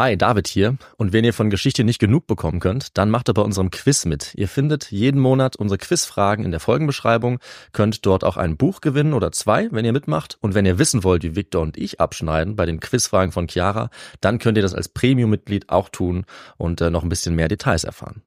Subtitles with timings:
[0.00, 0.78] Hi, David hier.
[0.96, 4.06] Und wenn ihr von Geschichte nicht genug bekommen könnt, dann macht ihr bei unserem Quiz
[4.06, 4.34] mit.
[4.34, 7.38] Ihr findet jeden Monat unsere Quizfragen in der Folgenbeschreibung,
[7.72, 10.38] könnt dort auch ein Buch gewinnen oder zwei, wenn ihr mitmacht.
[10.40, 13.90] Und wenn ihr wissen wollt, wie Victor und ich abschneiden bei den Quizfragen von Chiara,
[14.22, 16.24] dann könnt ihr das als Premium-Mitglied auch tun
[16.56, 18.22] und äh, noch ein bisschen mehr Details erfahren.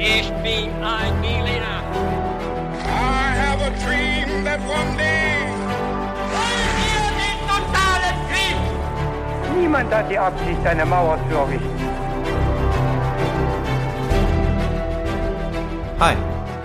[0.00, 1.39] Ich bin ein
[9.70, 11.78] Niemand hat die Absicht, eine Mauer zu errichten.
[16.00, 16.16] Hi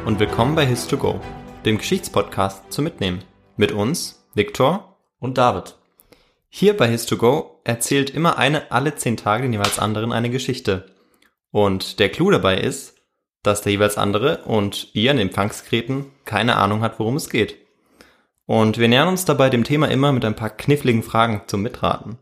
[0.07, 1.19] und willkommen bei His2Go,
[1.65, 3.23] dem Geschichtspodcast zum Mitnehmen.
[3.57, 4.97] Mit uns, Viktor.
[5.19, 5.75] Und David.
[6.49, 10.87] Hier bei His2Go erzählt immer eine alle zehn Tage den jeweils anderen eine Geschichte.
[11.51, 12.95] Und der Clou dabei ist,
[13.43, 17.55] dass der jeweils andere und ihr in Empfangsgeräten keine Ahnung hat, worum es geht.
[18.47, 22.17] Und wir nähern uns dabei dem Thema immer mit ein paar kniffligen Fragen zum Mitraten.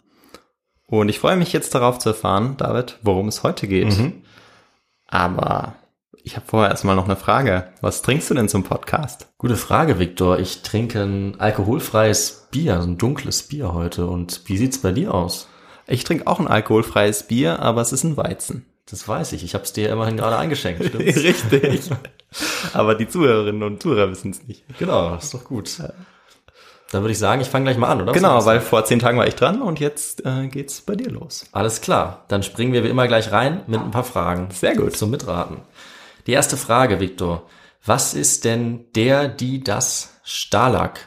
[0.99, 3.97] Und ich freue mich jetzt darauf zu erfahren, David, worum es heute geht.
[5.07, 5.73] Aber
[6.23, 7.69] ich habe vorher erstmal noch eine Frage.
[7.81, 9.27] Was trinkst du denn zum Podcast?
[9.39, 10.37] Gute Frage, Victor.
[10.37, 14.05] Ich trinke ein alkoholfreies Bier, so ein dunkles Bier heute.
[14.05, 15.47] Und wie sieht's bei dir aus?
[15.87, 18.67] Ich trinke auch ein alkoholfreies Bier, aber es ist ein Weizen.
[18.85, 19.43] Das weiß ich.
[19.43, 20.85] Ich habe es dir immerhin gerade eingeschenkt.
[20.89, 21.17] Stimmt's?
[21.23, 21.89] Richtig.
[22.73, 24.63] aber die Zuhörerinnen und Zuhörer wissen es nicht.
[24.77, 25.71] genau, das ist doch gut.
[26.93, 28.11] Dann würde ich sagen, ich fange gleich mal an, oder?
[28.11, 31.09] Was Genau, weil vor zehn Tagen war ich dran und jetzt äh, geht's bei dir
[31.09, 31.45] los.
[31.51, 32.25] Alles klar.
[32.27, 34.49] Dann springen wir wie immer gleich rein mit ein paar Fragen.
[34.51, 34.95] Sehr gut.
[34.95, 35.57] Zum Mitraten.
[36.27, 37.47] Die erste Frage, Victor.
[37.83, 40.99] Was ist denn der, die, das Stalag?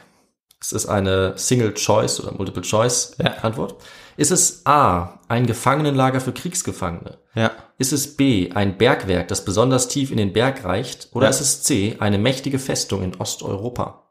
[0.59, 3.75] Es ist eine Single-Choice oder Multiple-Choice-Antwort.
[4.17, 7.17] Ist es A, ein Gefangenenlager für Kriegsgefangene?
[7.33, 7.51] Ja.
[7.77, 11.09] Ist es B, ein Bergwerk, das besonders tief in den Berg reicht?
[11.13, 11.29] Oder Ja.
[11.29, 14.06] ist es C, eine mächtige Festung in Osteuropa?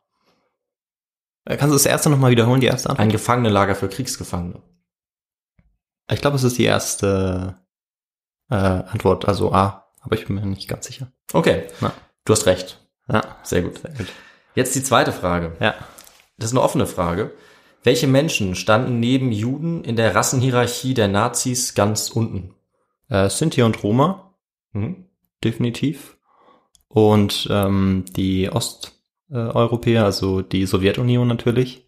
[1.47, 3.03] Äh, Kannst du das erste nochmal wiederholen, die erste Antwort?
[3.07, 4.63] Ein Gefangenenlager für Kriegsgefangene.
[6.13, 7.59] Ich glaube, es ist die erste
[8.51, 11.11] äh, Antwort, also A, aber ich bin mir nicht ganz sicher.
[11.33, 11.93] Okay, Na.
[12.25, 12.87] du hast recht.
[13.09, 13.79] Ja, Sehr gut.
[13.79, 14.07] sehr gut.
[14.55, 15.57] Jetzt die zweite Frage.
[15.61, 15.75] Ja.
[16.39, 17.33] Das ist eine offene Frage.
[17.83, 22.55] Welche Menschen standen neben Juden in der Rassenhierarchie der Nazis ganz unten?
[23.09, 24.35] Äh, Sinti und Roma,
[24.73, 25.07] Mhm.
[25.43, 26.17] definitiv.
[26.89, 28.49] Und ähm, die
[29.31, 31.87] Osteuropäer, also die Sowjetunion natürlich,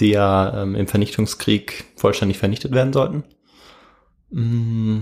[0.00, 3.24] die ja ähm, im Vernichtungskrieg vollständig vernichtet werden sollten.
[4.30, 5.00] Mm,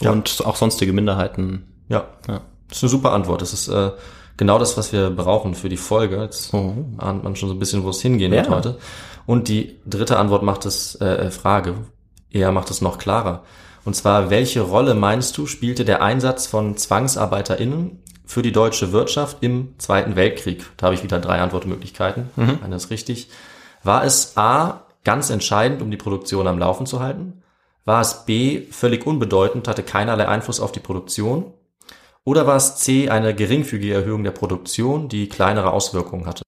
[0.00, 0.12] Ja.
[0.12, 1.84] Und auch sonstige Minderheiten.
[1.88, 2.42] Ja, Ja.
[2.68, 3.42] das ist eine super Antwort.
[3.42, 3.90] Das ist äh,
[4.36, 6.20] genau das, was wir brauchen für die Folge.
[6.22, 6.74] Jetzt Oh.
[6.98, 8.42] ahnt man schon so ein bisschen, wo es hingehen Ja.
[8.42, 8.78] wird heute.
[9.26, 11.74] Und die dritte Antwort macht es, äh, äh, Frage,
[12.30, 13.42] eher macht es noch klarer.
[13.84, 19.38] Und zwar, welche Rolle meinst du, spielte der Einsatz von ZwangsarbeiterInnen für die deutsche Wirtschaft
[19.40, 20.64] im Zweiten Weltkrieg?
[20.76, 22.30] Da habe ich wieder drei Antwortmöglichkeiten.
[22.62, 23.28] Eine ist richtig.
[23.82, 27.42] War es A, ganz entscheidend, um die Produktion am Laufen zu halten?
[27.86, 31.54] War es B, völlig unbedeutend, hatte keinerlei Einfluss auf die Produktion?
[32.24, 36.42] Oder war es C, eine geringfügige Erhöhung der Produktion, die kleinere Auswirkungen hatte?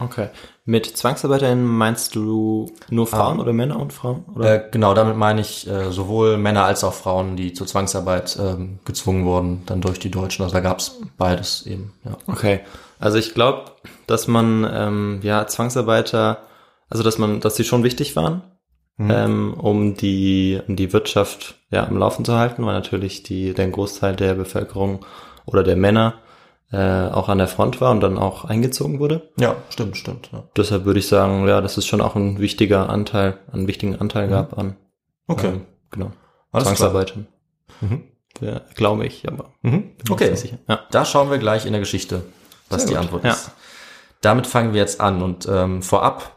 [0.00, 0.30] Okay.
[0.70, 3.42] Mit ZwangsarbeiterInnen meinst du nur Frauen Ah.
[3.42, 4.24] oder Männer und Frauen?
[4.40, 8.78] Äh, genau, damit meine ich äh, sowohl Männer als auch Frauen, die zur Zwangsarbeit ähm,
[8.84, 10.44] gezwungen wurden, dann durch die Deutschen.
[10.44, 11.92] Also da gab es beides eben.
[12.04, 12.16] Ja.
[12.28, 12.60] Okay.
[13.00, 13.64] Also ich glaube,
[14.06, 16.38] dass man ähm, ja Zwangsarbeiter,
[16.88, 18.42] also dass man, dass sie schon wichtig waren,
[19.00, 23.66] ähm, um die um die Wirtschaft ja am Laufen zu halten, weil natürlich die der
[23.68, 25.04] Großteil der Bevölkerung
[25.46, 26.14] oder der Männer
[26.72, 29.30] äh, auch an der Front war und dann auch eingezogen wurde.
[29.38, 30.30] ja, stimmt, stimmt.
[30.32, 30.44] Ja.
[30.56, 34.28] Deshalb würde ich sagen, ja, dass es schon auch ein wichtiger Anteil, einen wichtigen Anteil
[34.28, 34.76] gab an
[35.26, 35.48] Okay.
[35.48, 36.12] ähm, genau
[36.52, 36.76] Alles klar.
[36.76, 37.26] Zwangsarbeitern.
[37.80, 38.02] Mhm.
[38.40, 39.90] Ja, glaube ich, aber Mhm.
[40.10, 40.32] Okay.
[40.68, 40.80] Ja.
[40.90, 42.22] da schauen wir gleich in der Geschichte,
[42.68, 43.02] was Sehr die gut.
[43.04, 43.32] Antwort Ja.
[43.32, 43.50] ist.
[44.22, 46.36] Damit fangen wir jetzt an und ähm, vorab,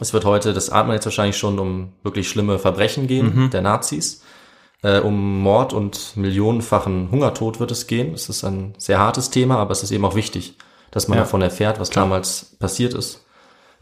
[0.00, 3.50] es wird heute, das ahnt man jetzt wahrscheinlich schon, um wirklich schlimme Verbrechen gehen Mhm.
[3.50, 4.22] der Nazis.
[4.84, 8.12] Äh, um Mord und millionenfachen Hungertod wird es gehen.
[8.12, 10.58] Es ist ein sehr hartes Thema, aber es ist eben auch wichtig,
[10.90, 11.24] dass man Ja.
[11.24, 12.04] davon erfährt, was Klar.
[12.04, 13.24] damals passiert ist.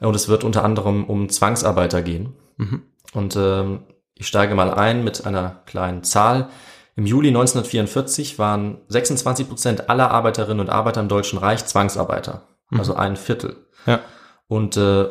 [0.01, 2.37] Und es wird unter anderem um Zwangsarbeiter gehen.
[2.57, 2.83] Mhm.
[3.15, 3.81] Und ähm,
[4.15, 6.49] ich steige mal ein mit einer kleinen Zahl.
[6.95, 12.43] Im Juli 1944 waren 26 Prozent aller Arbeiterinnen und Arbeiter im Deutschen Reich Zwangsarbeiter.
[12.71, 13.57] Also ein Viertel.
[13.87, 14.01] Ja.
[14.49, 15.07] Und äh,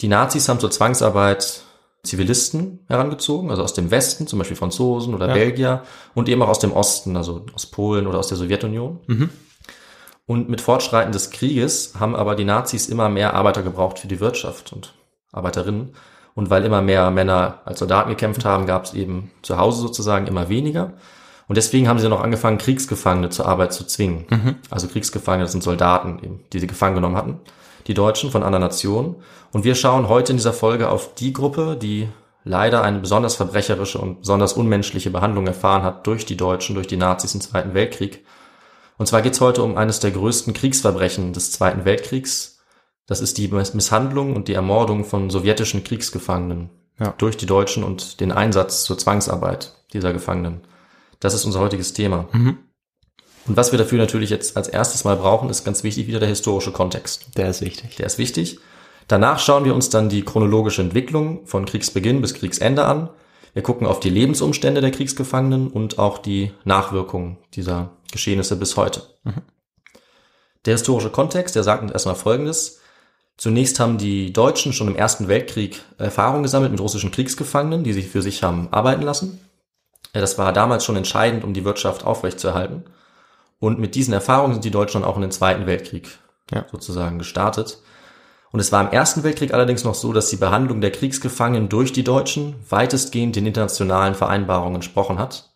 [0.00, 1.62] die Nazis haben zur Zwangsarbeit
[2.06, 5.34] Zivilisten herangezogen, also aus dem Westen, zum Beispiel Franzosen oder Ja.
[5.34, 5.82] Belgier,
[6.14, 9.00] und eben auch aus dem Osten, also aus Polen oder aus der Sowjetunion.
[9.06, 9.30] Mhm.
[10.26, 14.18] Und mit Fortschreiten des Krieges haben aber die Nazis immer mehr Arbeiter gebraucht für die
[14.20, 14.94] Wirtschaft und
[15.32, 15.90] Arbeiterinnen.
[16.34, 20.26] Und weil immer mehr Männer als Soldaten gekämpft haben, gab es eben zu Hause sozusagen
[20.26, 20.94] immer weniger.
[21.48, 24.26] Und deswegen haben sie noch angefangen, Kriegsgefangene zur Arbeit zu zwingen.
[24.68, 27.40] Also Kriegsgefangene, das sind Soldaten, eben, die sie gefangen genommen hatten,
[27.86, 29.16] die Deutschen von anderen Nationen.
[29.52, 32.08] Und wir schauen heute in dieser Folge auf die Gruppe, die
[32.44, 36.96] leider eine besonders verbrecherische und besonders unmenschliche Behandlung erfahren hat durch die Deutschen, durch die
[36.96, 38.24] Nazis im Zweiten Weltkrieg.
[38.98, 42.60] Und zwar geht es heute um eines der größten Kriegsverbrechen des Zweiten Weltkriegs.
[43.06, 47.14] Das ist die Misshandlung und die Ermordung von sowjetischen Kriegsgefangenen Ja.
[47.18, 50.62] durch die Deutschen und den Einsatz zur Zwangsarbeit dieser Gefangenen.
[51.20, 52.28] Das ist unser heutiges Thema.
[52.32, 52.58] Mhm.
[53.46, 56.28] Und was wir dafür natürlich jetzt als erstes mal brauchen, ist ganz wichtig wieder der
[56.28, 57.26] historische Kontext.
[57.36, 57.96] Der ist wichtig.
[57.96, 58.58] Der ist wichtig.
[59.08, 63.08] Danach schauen wir uns dann die chronologische Entwicklung von Kriegsbeginn bis Kriegsende an.
[63.54, 69.02] Wir gucken auf die Lebensumstände der Kriegsgefangenen und auch die Nachwirkungen dieser Geschehnisse bis heute.
[70.64, 72.80] Der historische Kontext, der sagt uns erstmal Folgendes.
[73.36, 78.08] Zunächst haben die Deutschen schon im Ersten Weltkrieg Erfahrung gesammelt mit russischen Kriegsgefangenen, die sich
[78.08, 79.40] für sich haben arbeiten lassen.
[80.12, 82.84] Das war damals schon entscheidend, um die Wirtschaft aufrechtzuerhalten.
[83.58, 86.18] Und mit diesen Erfahrungen sind die Deutschen dann auch in den Zweiten Weltkrieg
[86.52, 86.66] Ja.
[86.70, 87.80] sozusagen gestartet.
[88.52, 91.92] Und es war im Ersten Weltkrieg allerdings noch so, dass die Behandlung der Kriegsgefangenen durch
[91.92, 95.50] die Deutschen weitestgehend den internationalen Vereinbarungen entsprochen hat.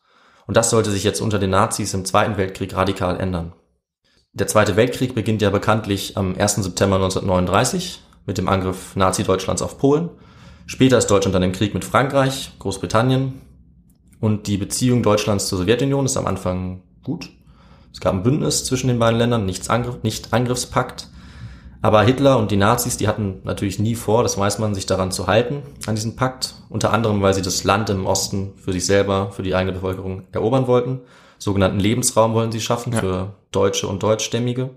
[0.47, 3.52] Und das sollte sich jetzt unter den Nazis im Zweiten Weltkrieg radikal ändern.
[4.32, 6.56] Der Zweite Weltkrieg beginnt ja bekanntlich am 1.
[6.56, 10.11] September 1939 mit dem Angriff Nazi-Deutschlands auf Polen.
[10.67, 13.41] Später ist Deutschland dann im Krieg mit Frankreich, Großbritannien
[14.20, 17.31] und die Beziehung Deutschlands zur Sowjetunion ist am Anfang gut.
[17.92, 21.08] Es gab ein Bündnis zwischen den beiden Ländern, nichts Angriff, nicht Angriffspakt.
[21.82, 25.12] Aber Hitler und die Nazis, die hatten natürlich nie vor, das weiß man, sich daran
[25.12, 26.54] zu halten, an diesen Pakt.
[26.69, 30.25] Unter anderem, weil sie das Land im Osten für sich selber, für die eigene Bevölkerung
[30.32, 31.00] erobern wollten.
[31.38, 34.70] Sogenannten Lebensraum wollen sie schaffen für Deutsche und Deutschstämmige.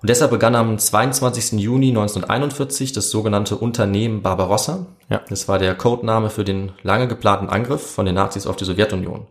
[0.00, 1.58] Und deshalb begann am 22.
[1.58, 4.86] Juni 1941 das sogenannte Unternehmen Barbarossa.
[5.08, 5.22] Ja.
[5.28, 9.26] Das war der Codename für den lange geplanten Angriff von den Nazis auf die Sowjetunion.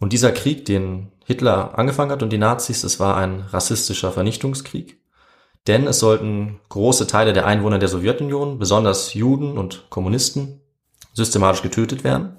[0.00, 5.00] Und dieser Krieg, den Hitler angefangen hat und die Nazis, das war ein rassistischer Vernichtungskrieg.
[5.66, 10.62] Denn es sollten große Teile der Einwohner der Sowjetunion, besonders Juden und Kommunisten,
[11.12, 12.36] systematisch getötet werden.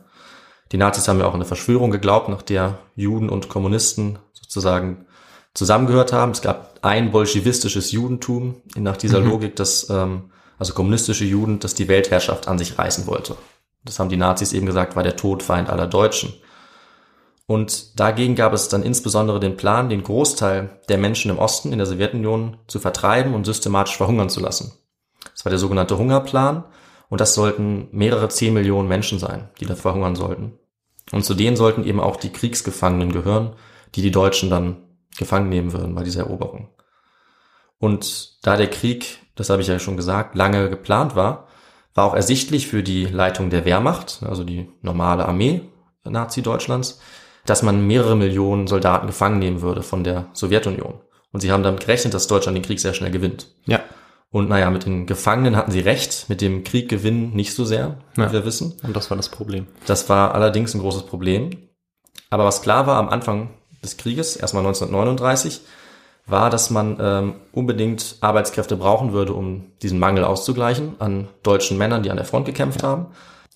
[0.72, 5.06] Die Nazis haben ja auch eine Verschwörung geglaubt, nach der Juden und Kommunisten sozusagen
[5.54, 6.32] zusammengehört haben.
[6.32, 11.88] Es gab ein bolschewistisches Judentum nach dieser Logik, dass ähm, also kommunistische Juden, dass die
[11.88, 13.36] Weltherrschaft an sich reißen wollte.
[13.84, 16.34] Das haben die Nazis eben gesagt, war der Todfeind aller Deutschen.
[17.52, 21.80] Und dagegen gab es dann insbesondere den Plan, den Großteil der Menschen im Osten in
[21.80, 24.72] der Sowjetunion zu vertreiben und systematisch verhungern zu lassen.
[25.34, 26.64] Das war der sogenannte Hungerplan
[27.10, 30.60] und das sollten mehrere zehn Millionen Menschen sein, die da verhungern sollten.
[31.12, 33.52] Und zu denen sollten eben auch die Kriegsgefangenen gehören,
[33.96, 34.78] die die Deutschen dann
[35.18, 36.70] gefangen nehmen würden bei dieser Eroberung.
[37.80, 41.50] Und da der Krieg, das habe ich ja schon gesagt, lange geplant war,
[41.96, 45.64] war auch ersichtlich für die Leitung der Wehrmacht, also die normale Armee
[46.06, 47.02] Nazi-Deutschlands,
[47.46, 50.96] dass man mehrere Millionen Soldaten gefangen nehmen würde von der Sowjetunion.
[51.32, 53.48] Und sie haben damit gerechnet, dass Deutschland den Krieg sehr schnell gewinnt.
[53.66, 53.80] Ja.
[54.30, 57.98] Und naja, mit den Gefangenen hatten sie recht, mit dem Krieg gewinnen nicht so sehr,
[58.16, 58.32] wie Ja.
[58.32, 58.78] wir wissen.
[58.84, 59.68] Und das war das Problem.
[59.88, 61.50] Das war allerdings ein großes Problem.
[62.30, 63.50] Aber was klar war am Anfang
[63.84, 65.62] des Krieges, erstmal 1939,
[66.28, 72.04] war, dass man ähm, unbedingt Arbeitskräfte brauchen würde, um diesen Mangel auszugleichen an deutschen Männern,
[72.04, 73.08] die an der Front gekämpft haben.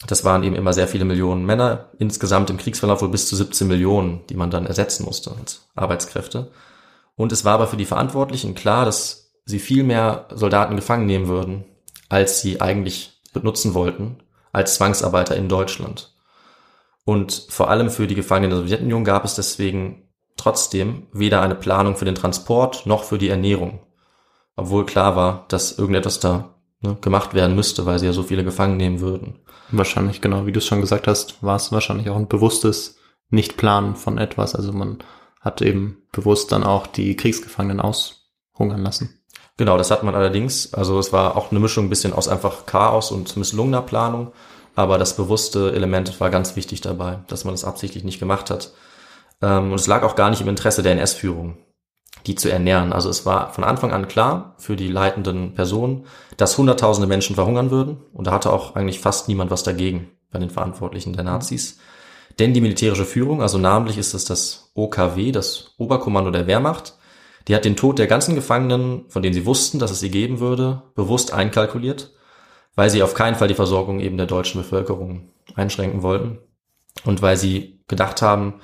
[0.08, 3.68] Das waren eben immer sehr viele Millionen Männer, insgesamt im Kriegsverlauf wohl bis zu 17
[3.68, 6.52] Millionen, die man dann ersetzen musste als Arbeitskräfte.
[7.16, 11.28] Und es war aber für die Verantwortlichen klar, dass sie viel mehr Soldaten gefangen nehmen
[11.28, 11.66] würden,
[12.10, 14.18] als sie eigentlich benutzen wollten,
[14.52, 16.14] als Zwangsarbeiter in Deutschland.
[17.06, 21.96] Und vor allem für die Gefangenen der Sowjetunion gab es deswegen trotzdem weder eine Planung
[21.96, 23.80] für den Transport noch für die Ernährung.
[24.56, 26.55] Obwohl klar war, dass irgendetwas da
[26.86, 29.39] ne, gemacht werden müsste, weil sie ja so viele gefangen nehmen würden.
[29.72, 32.98] Wahrscheinlich, genau, wie du es schon gesagt hast, war es wahrscheinlich auch ein bewusstes
[33.30, 34.56] Nicht-Planen von etwas.
[34.56, 35.00] Also man
[35.42, 39.22] hat eben bewusst dann auch die Kriegsgefangenen aushungern lassen.
[39.58, 40.74] Genau, das hat man allerdings.
[40.74, 44.34] Also es war auch eine Mischung ein bisschen aus einfach Chaos und misslungener Planung.
[44.75, 48.74] Aber das bewusste Element war ganz wichtig dabei, dass man das absichtlich nicht gemacht hat.
[49.42, 51.58] Ähm, und es lag auch gar nicht im Interesse der NS-Führung,
[52.27, 52.94] die zu ernähren.
[52.94, 56.05] Also es war von Anfang an klar für die leitenden Personen,
[56.38, 57.98] dass hunderttausende Menschen verhungern würden.
[58.13, 61.79] Und da hatte auch eigentlich fast niemand was dagegen bei den Verantwortlichen der Nazis.
[62.39, 66.98] Denn die militärische Führung, also namentlich ist es das OKW, das Oberkommando der Wehrmacht,
[67.48, 70.39] die hat den Tod der ganzen Gefangenen, von denen sie wussten, dass es sie geben
[70.39, 72.13] würde, bewusst einkalkuliert,
[72.75, 76.39] weil sie auf keinen Fall die Versorgung eben der deutschen Bevölkerung einschränken wollten
[77.05, 78.55] und weil sie gedacht haben,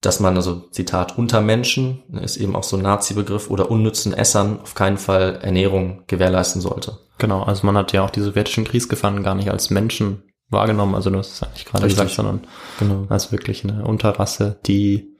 [0.00, 4.60] dass man also Zitat unter Menschen ist eben auch so ein Nazi-Begriff oder unnützen Essern
[4.60, 6.98] auf keinen Fall Ernährung gewährleisten sollte.
[7.18, 11.10] Genau, also man hat ja auch die sowjetischen Kriegsgefangenen gar nicht als Menschen wahrgenommen, also
[11.10, 11.98] du hast es eigentlich gerade Richtig.
[11.98, 12.46] gesagt, sondern
[12.78, 13.06] Genau.
[13.08, 15.16] als wirklich eine Unterrasse, die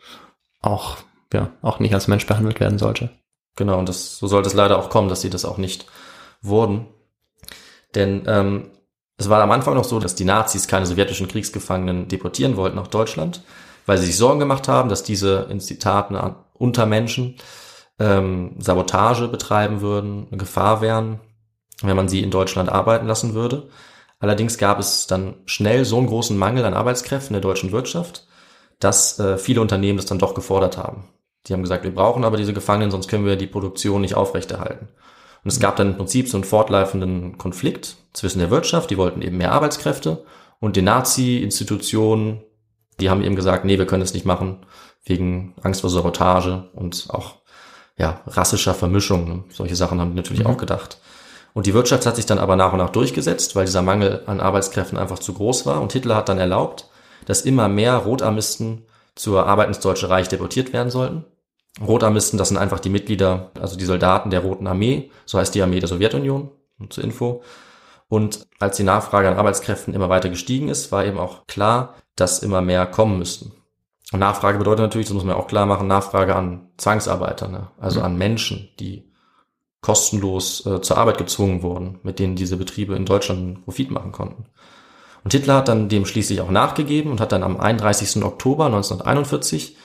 [0.60, 0.98] auch,
[1.32, 3.10] ja, auch nicht als Mensch behandelt werden sollte.
[3.56, 5.86] Genau, und das, so sollte es leider auch kommen, dass sie das auch nicht
[6.42, 6.86] wurden.
[7.94, 8.70] Denn ähm,
[9.18, 12.88] Es war am Anfang noch so, dass die Nazis keine sowjetischen Kriegsgefangenen deportieren wollten nach
[12.88, 13.42] Deutschland,
[13.86, 17.36] weil sie sich Sorgen gemacht haben, dass diese in Zitaten an Untermenschen
[17.98, 21.20] ähm, Sabotage betreiben würden, eine Gefahr wären,
[21.82, 23.68] wenn man sie in Deutschland arbeiten lassen würde.
[24.18, 28.26] Allerdings gab es dann schnell so einen großen Mangel an Arbeitskräften der deutschen Wirtschaft,
[28.80, 31.04] dass äh, viele Unternehmen das dann doch gefordert haben.
[31.46, 34.88] Die haben gesagt, wir brauchen aber diese Gefangenen, sonst können wir die Produktion nicht aufrechterhalten.
[35.44, 39.22] Und es gab dann im Prinzip so einen fortlaufenden Konflikt zwischen der Wirtschaft, die wollten
[39.22, 40.24] eben mehr Arbeitskräfte,
[40.58, 42.42] und den Nazi-Institutionen,
[43.00, 44.66] die haben eben gesagt, nee, wir können es nicht machen,
[45.04, 47.36] wegen Angst vor Sabotage und auch
[47.98, 49.28] ja, rassischer Vermischung.
[49.28, 49.44] Ne?
[49.50, 50.48] Solche Sachen haben die natürlich Mhm.
[50.48, 50.98] auch gedacht.
[51.54, 54.40] Und die Wirtschaft hat sich dann aber nach und nach durchgesetzt, weil dieser Mangel an
[54.40, 55.80] Arbeitskräften einfach zu groß war.
[55.80, 56.90] Und Hitler hat dann erlaubt,
[57.24, 58.84] dass immer mehr Rotarmisten
[59.14, 61.24] zur Arbeit ins Deutsche Reich deportiert werden sollten.
[61.80, 65.62] Rotarmisten, das sind einfach die Mitglieder, also die Soldaten der Roten Armee, so heißt die
[65.62, 66.50] Armee der Sowjetunion,
[66.90, 67.42] zur Info.
[68.08, 72.40] Und als die Nachfrage an Arbeitskräften immer weiter gestiegen ist, war eben auch klar, dass
[72.40, 73.52] immer mehr kommen müssten.
[74.12, 77.68] Und Nachfrage bedeutet natürlich, das muss man auch klar machen, Nachfrage an Zwangsarbeiter, ne?
[77.78, 79.12] also an Menschen, die
[79.80, 84.46] kostenlos äh, zur Arbeit gezwungen wurden, mit denen diese Betriebe in Deutschland Profit machen konnten.
[85.24, 88.22] Und Hitler hat dann dem schließlich auch nachgegeben und hat dann am 31.
[88.24, 89.76] Oktober 1941,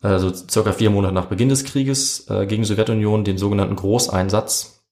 [0.00, 4.82] also circa vier Monate nach Beginn des Krieges, äh, gegen die Sowjetunion den sogenannten Großeinsatz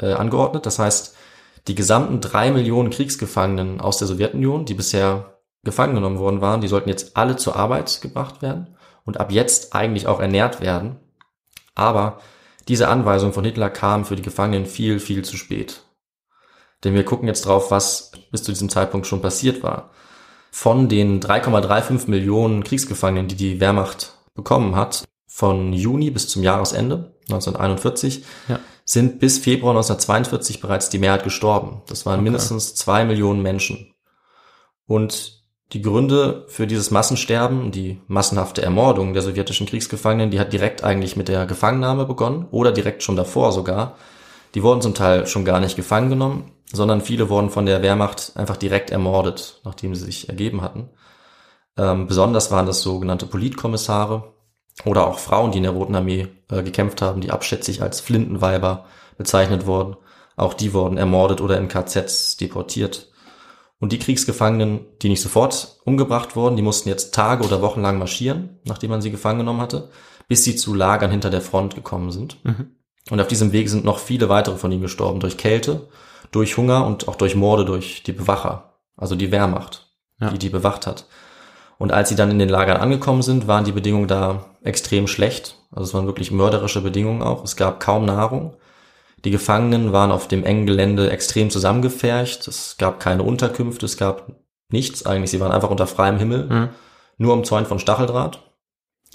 [0.00, 0.66] äh, angeordnet.
[0.66, 1.16] Das heißt,
[1.66, 6.68] die gesamten drei Millionen Kriegsgefangenen aus der Sowjetunion, die bisher gefangen genommen worden waren, die
[6.68, 10.96] sollten jetzt alle zur Arbeit gebracht werden und ab jetzt eigentlich auch ernährt werden.
[11.74, 12.20] Aber
[12.68, 15.82] diese Anweisung von Hitler kam für die Gefangenen viel, viel zu spät.
[16.84, 19.90] Denn wir gucken jetzt drauf, was bis zu diesem Zeitpunkt schon passiert war.
[20.50, 27.14] Von den 3,35 Millionen Kriegsgefangenen, die die Wehrmacht bekommen hat, von Juni bis zum Jahresende
[27.28, 28.58] 1941, Ja.
[28.84, 31.82] sind bis Februar 1942 bereits die Mehrheit gestorben.
[31.86, 33.94] Das waren mindestens zwei Millionen Menschen.
[34.86, 35.37] Und
[35.72, 41.16] die Gründe für dieses Massensterben, die massenhafte Ermordung der sowjetischen Kriegsgefangenen, die hat direkt eigentlich
[41.16, 43.96] mit der Gefangennahme begonnen oder direkt schon davor sogar.
[44.54, 48.32] Die wurden zum Teil schon gar nicht gefangen genommen, sondern viele wurden von der Wehrmacht
[48.36, 50.88] einfach direkt ermordet, nachdem sie sich ergeben hatten.
[51.76, 54.32] Ähm, besonders waren das sogenannte Politkommissare
[54.86, 58.86] oder auch Frauen, die in der Roten Armee äh, gekämpft haben, die abschätzig als Flintenweiber
[59.18, 59.96] bezeichnet wurden.
[60.36, 63.08] Auch die wurden ermordet oder in KZs deportiert.
[63.80, 67.98] Und die Kriegsgefangenen, die nicht sofort umgebracht wurden, die mussten jetzt Tage oder Wochen lang
[67.98, 69.90] marschieren, nachdem man sie gefangen genommen hatte,
[70.26, 72.44] bis sie zu Lagern hinter der Front gekommen sind.
[72.44, 72.72] Mhm.
[73.10, 75.88] Und auf diesem Weg sind noch viele weitere von ihnen gestorben, durch Kälte,
[76.32, 79.86] durch Hunger und auch durch Morde durch die Bewacher, also die Wehrmacht,
[80.20, 80.30] Ja.
[80.30, 81.06] die die bewacht hat.
[81.78, 85.56] Und als sie dann in den Lagern angekommen sind, waren die Bedingungen da extrem schlecht.
[85.70, 87.44] Also es waren wirklich mörderische Bedingungen auch.
[87.44, 88.56] Es gab kaum Nahrung.
[89.24, 92.46] Die Gefangenen waren auf dem engen Gelände extrem zusammengefercht.
[92.46, 94.32] Es gab keine Unterkünfte, es gab
[94.70, 95.30] nichts eigentlich.
[95.30, 96.68] Sie waren einfach unter freiem Himmel, Mhm.
[97.18, 98.42] nur umzäunt von Stacheldraht.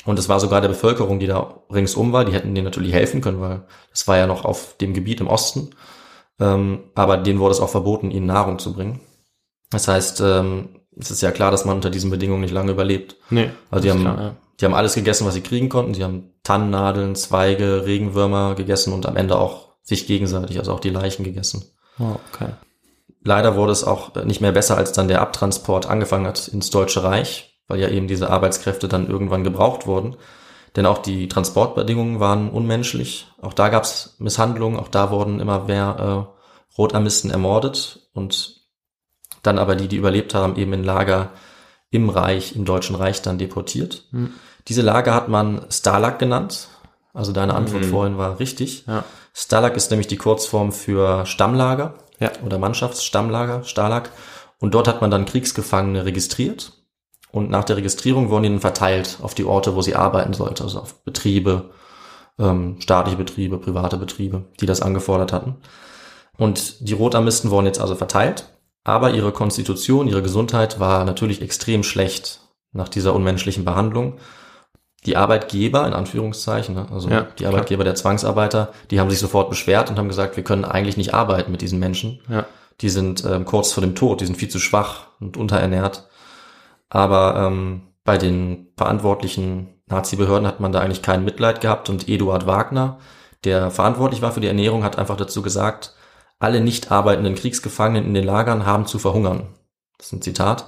[0.06, 3.22] Und es war sogar der Bevölkerung, die da ringsum war, die hätten denen natürlich helfen
[3.22, 5.70] können, weil es war ja noch auf dem Gebiet im Osten.
[6.40, 9.00] Ähm, aber denen wurde es auch verboten, ihnen Nahrung zu bringen.
[9.70, 13.16] Das heißt, ähm, es ist ja klar, dass man unter diesen Bedingungen nicht lange überlebt.
[13.30, 13.50] Nee.
[13.72, 14.36] Also die haben, klar, ja.
[14.60, 15.94] die haben alles gegessen, was sie kriegen konnten.
[15.94, 20.90] Sie haben Tannennadeln, Zweige, Regenwürmer gegessen und am Ende auch sich gegenseitig, also auch die
[20.90, 21.63] Leichen gegessen.
[22.00, 22.54] Oh, okay.
[23.24, 27.04] Leider wurde es auch nicht mehr besser, als dann der Abtransport angefangen hat ins Deutsche
[27.04, 30.16] Reich, weil ja eben diese Arbeitskräfte dann irgendwann gebraucht wurden.
[30.75, 33.28] Denn auch die Transportbedingungen waren unmenschlich.
[33.42, 38.62] Auch da gab es Misshandlungen, auch da wurden immer mehr äh, Rotarmisten ermordet und
[39.44, 41.32] dann aber die, die überlebt haben, eben in Lager
[41.92, 44.06] im Reich, im Deutschen Reich dann deportiert.
[44.12, 44.34] Hm.
[44.68, 46.70] Diese Lager hat man Stalag genannt.
[47.13, 47.89] Also deine Antwort Mhm.
[47.89, 48.86] vorhin war richtig.
[48.88, 49.03] Ja.
[49.34, 52.32] Stalag ist nämlich die Kurzform für Stammlager Ja.
[52.46, 54.10] oder Mannschaftsstammlager, Stalag.
[54.60, 56.74] Und dort hat man dann Kriegsgefangene registriert.
[57.32, 60.63] Und nach der Registrierung wurden die dann verteilt auf die Orte, wo sie arbeiten sollte,
[60.63, 61.72] also auf Betriebe,
[62.39, 65.55] ähm, staatliche Betriebe, private Betriebe, die das angefordert hatten.
[66.38, 68.46] Und die Rotarmisten wurden jetzt also verteilt,
[68.84, 72.41] aber ihre Konstitution, ihre Gesundheit war natürlich extrem schlecht
[72.72, 74.17] nach dieser unmenschlichen Behandlung.
[75.06, 77.54] Die Arbeitgeber, in Anführungszeichen, ne, also Ja, die klar.
[77.54, 81.14] Arbeitgeber der Zwangsarbeiter, die haben sich sofort beschwert und haben gesagt, wir können eigentlich nicht
[81.14, 82.22] arbeiten mit diesen Menschen.
[82.30, 82.46] Ja.
[82.82, 86.08] Die sind ähm, kurz vor dem Tod, die sind viel zu schwach und unterernährt.
[86.90, 92.48] Aber ähm, bei den verantwortlichen Nazi-Behörden hat man da eigentlich kein Mitleid gehabt und Eduard
[92.48, 93.00] Wagner,
[93.44, 95.94] der verantwortlich war für die Ernährung, hat einfach dazu gesagt,
[96.40, 99.48] alle nicht arbeitenden Kriegsgefangenen in den Lagern haben zu verhungern.
[99.98, 100.68] Das ist ein Zitat.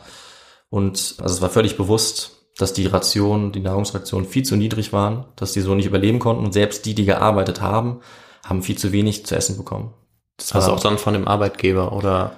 [0.70, 5.26] Und also es war völlig bewusst, dass die Rationen, die Nahrungsrationen viel zu niedrig waren,
[5.36, 6.46] dass die so nicht überleben konnten.
[6.46, 8.00] Und selbst die, die gearbeitet haben,
[8.46, 9.94] haben viel zu wenig zu essen bekommen.
[10.38, 12.34] Das Also war- auch dann von dem Arbeitgeber oder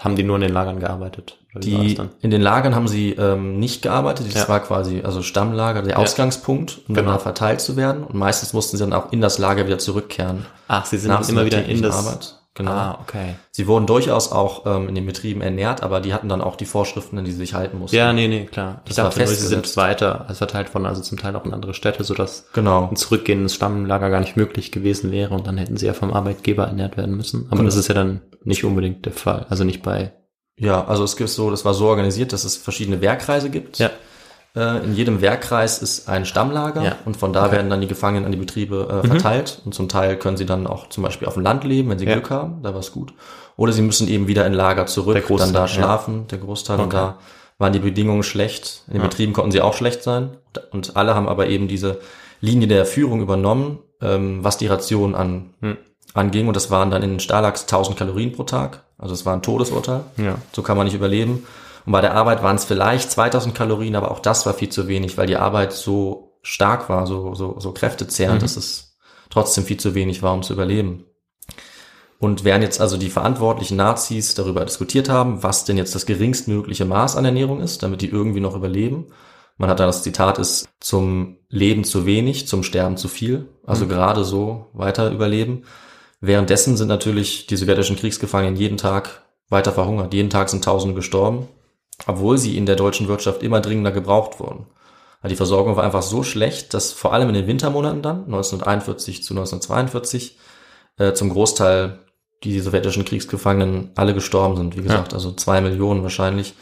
[0.00, 1.38] haben die nur in den Lagern gearbeitet?
[1.54, 2.08] Die, dann?
[2.22, 4.26] in den Lagern haben sie ähm, nicht gearbeitet.
[4.34, 4.48] Das Ja.
[4.48, 7.16] war quasi also Stammlager, der Ausgangspunkt, um dann Genau.
[7.16, 8.04] da verteilt zu werden.
[8.04, 10.46] Und meistens mussten sie dann auch in das Lager wieder zurückkehren.
[10.68, 11.94] Ach, sie sind dann immer wieder in das.
[12.06, 12.38] Arbeit.
[12.54, 12.70] Genau.
[12.70, 13.36] Ah, okay.
[13.50, 16.66] Sie wurden durchaus auch ähm, in den Betrieben ernährt, aber die hatten dann auch die
[16.66, 17.96] Vorschriften, an die sie sich halten mussten.
[17.96, 18.82] Ja, nee, nee, klar.
[18.86, 21.54] Ich war dachte nur, sie sind weiter als verteilt worden, also zum Teil auch in
[21.54, 22.88] andere Städte, sodass Genau.
[22.90, 26.12] ein Zurückgehen ins Stammlager gar nicht möglich gewesen wäre und dann hätten sie ja vom
[26.12, 27.46] Arbeitgeber ernährt werden müssen.
[27.46, 27.68] Aber Genau.
[27.68, 29.46] das ist ja dann nicht unbedingt der Fall.
[29.48, 30.12] Also nicht bei.
[30.58, 33.78] Ja, also es gibt so, das war so organisiert, dass es verschiedene Wehrkreise gibt.
[33.78, 33.90] Ja.
[34.54, 36.96] Äh, in jedem Wehrkreis ist ein Stammlager Ja.
[37.06, 40.16] und von da werden dann die Gefangenen an die Betriebe äh, verteilt und zum Teil
[40.18, 42.12] können sie dann auch zum Beispiel auf dem Land leben, wenn sie Ja.
[42.12, 43.14] Glück haben, da war es gut.
[43.56, 45.68] Oder sie müssen eben wieder in Lager zurück, Der Großteil, dann da ja.
[45.68, 46.96] schlafen, der Großteil und Okay.
[46.96, 47.18] da
[47.58, 48.82] waren die Bedingungen schlecht.
[48.88, 49.08] In den Ja.
[49.08, 50.30] Betrieben konnten sie auch schlecht sein
[50.70, 52.00] und alle haben aber eben diese
[52.42, 55.76] Linie der Führung übernommen, ähm, was die Ration an, Hm.
[56.12, 59.32] anging und das waren dann in den Stalags 1000 Kalorien pro Tag, also es war
[59.32, 60.00] ein Todesurteil.
[60.18, 60.34] Ja.
[60.52, 61.46] So kann man nicht überleben.
[61.84, 64.88] Und bei der Arbeit waren es vielleicht 2000 Kalorien, aber auch das war viel zu
[64.88, 68.96] wenig, weil die Arbeit so stark war, so, so, so kräftezehrend, dass es
[69.30, 71.04] trotzdem viel zu wenig war, um zu überleben.
[72.18, 76.84] Und während jetzt also die verantwortlichen Nazis darüber diskutiert haben, was denn jetzt das geringstmögliche
[76.84, 79.06] Maß an Ernährung ist, damit die irgendwie noch überleben.
[79.56, 83.48] Man hat da das Zitat ist zum Leben zu wenig, zum Sterben zu viel.
[83.66, 85.64] Also gerade so weiter überleben.
[86.20, 90.14] Währenddessen sind natürlich die sowjetischen Kriegsgefangenen jeden Tag weiter verhungert.
[90.14, 91.48] Jeden Tag sind Tausende gestorben,
[92.06, 94.66] obwohl sie in der deutschen Wirtschaft immer dringender gebraucht wurden.
[95.28, 99.34] Die Versorgung war einfach so schlecht, dass vor allem in den Wintermonaten dann, 1941 zu
[99.34, 100.36] 1942,
[100.98, 102.00] äh, zum Großteil
[102.42, 104.76] die sowjetischen Kriegsgefangenen alle gestorben sind.
[104.76, 106.54] Wie gesagt, also zwei Millionen wahrscheinlich.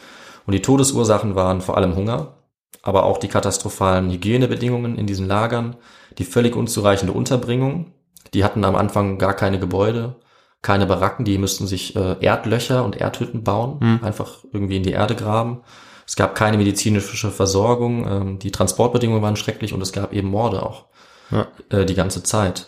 [0.45, 2.35] Und die Todesursachen waren vor allem Hunger,
[2.83, 5.75] aber auch die katastrophalen Hygienebedingungen in diesen Lagern,
[6.19, 7.93] die völlig unzureichende Unterbringung.
[8.35, 10.15] Die hatten am Anfang gar keine Gebäude,
[10.61, 15.15] keine Baracken, die müssten sich äh, Erdlöcher und Erdhütten bauen, einfach irgendwie in die Erde
[15.15, 15.61] graben.
[16.07, 20.63] Es gab keine medizinische Versorgung, ähm, die Transportbedingungen waren schrecklich und es gab eben Morde
[20.63, 20.85] auch
[21.31, 21.47] Ja.
[21.69, 22.67] äh, die ganze Zeit.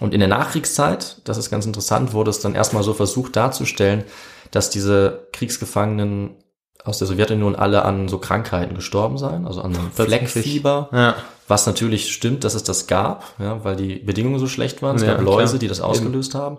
[0.00, 4.04] Und in der Nachkriegszeit, das ist ganz interessant, wurde es dann erstmal so versucht darzustellen,
[4.52, 6.36] dass diese Kriegsgefangenen
[6.84, 9.90] aus der Sowjetunion alle an so Krankheiten gestorben seien, also an so einem.
[9.90, 11.14] Fleckfieber, Ja.
[11.48, 14.96] was natürlich stimmt, dass es das gab, ja, weil die Bedingungen so schlecht waren.
[14.96, 15.58] Es Ja, gab Läuse, klar.
[15.58, 16.58] die das ausgelöst haben.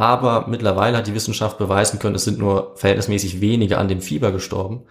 [0.00, 4.32] Aber mittlerweile hat die Wissenschaft beweisen können, es sind nur verhältnismäßig wenige an dem Fieber
[4.32, 4.84] gestorben.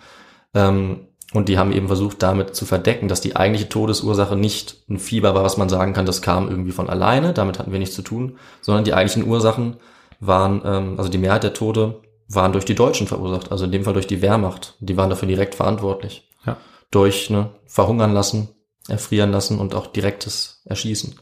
[0.53, 4.99] Ähm, und die haben eben versucht, damit zu verdecken, dass die eigentliche Todesursache nicht ein
[4.99, 7.95] Fieber war, was man sagen kann, das kam irgendwie von alleine, damit hatten wir nichts
[7.95, 9.77] zu tun, sondern die eigentlichen Ursachen
[10.19, 13.85] waren, ähm, also die Mehrheit der Tode waren durch die Deutschen verursacht, also in dem
[13.85, 14.75] Fall durch die Wehrmacht.
[14.79, 16.29] Die waren dafür direkt verantwortlich.
[16.45, 16.57] Ja.
[16.91, 18.49] Durch ne, verhungern lassen,
[18.87, 21.15] erfrieren lassen und auch direktes Erschießen.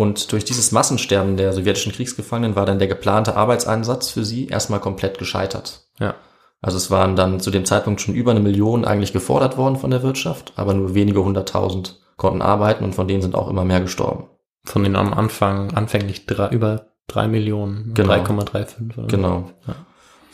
[0.00, 4.80] Und durch dieses Massensterben der sowjetischen Kriegsgefangenen war dann der geplante Arbeitseinsatz für sie erstmal
[4.80, 5.82] komplett gescheitert.
[5.98, 6.14] Ja.
[6.62, 9.90] Also es waren dann zu dem Zeitpunkt schon über eine Million eigentlich gefordert worden von
[9.90, 13.82] der Wirtschaft, aber nur wenige hunderttausend konnten arbeiten und von denen sind auch immer mehr
[13.82, 14.28] gestorben.
[14.64, 18.14] Von den am Anfang anfänglich drei, über drei Millionen, Genau.
[18.14, 19.06] 3,35 oder so.
[19.06, 19.50] Genau.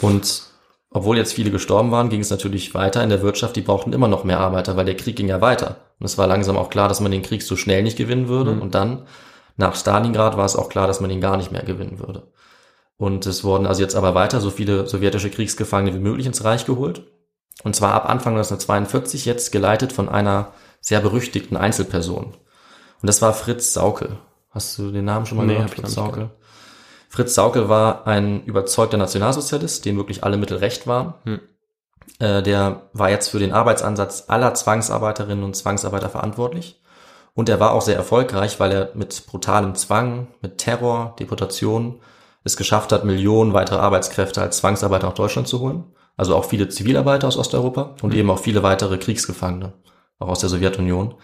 [0.01, 0.43] Und
[0.91, 3.57] obwohl jetzt viele gestorben waren, ging es natürlich weiter in der Wirtschaft.
[3.57, 5.79] Die brauchten immer noch mehr Arbeiter, weil der Krieg ging ja weiter.
[5.99, 8.53] Und es war langsam auch klar, dass man den Krieg so schnell nicht gewinnen würde.
[8.53, 9.03] Und dann,
[9.57, 12.31] nach Stalingrad, war es auch klar, dass man ihn gar nicht mehr gewinnen würde.
[12.99, 16.65] Und es wurden also jetzt aber weiter so viele sowjetische Kriegsgefangene wie möglich ins Reich
[16.65, 17.03] geholt.
[17.63, 22.27] Und zwar ab Anfang 1942 jetzt geleitet von einer sehr berüchtigten Einzelperson.
[22.27, 24.19] Und das war Fritz Saukel.
[24.51, 25.71] Hast du den Namen schon mal Nee, gehört?
[25.71, 26.31] Fritz Saukel.
[27.09, 31.15] Fritz Saukel war ein überzeugter Nationalsozialist, dem wirklich alle Mittel recht waren.
[31.25, 31.41] Hm.
[32.19, 36.81] Äh, der war jetzt für den Arbeitsansatz aller Zwangsarbeiterinnen und Zwangsarbeiter verantwortlich.
[37.37, 42.01] Und er war auch sehr erfolgreich, weil er mit brutalem Zwang, mit Terror, Deportation
[42.45, 45.85] es geschafft hat, Millionen weitere Arbeitskräfte als Zwangsarbeiter nach Deutschland zu holen.
[46.17, 49.75] Also auch viele Zivilarbeiter aus Osteuropa und eben auch viele weitere Kriegsgefangene,
[50.19, 51.15] auch aus der Sowjetunion.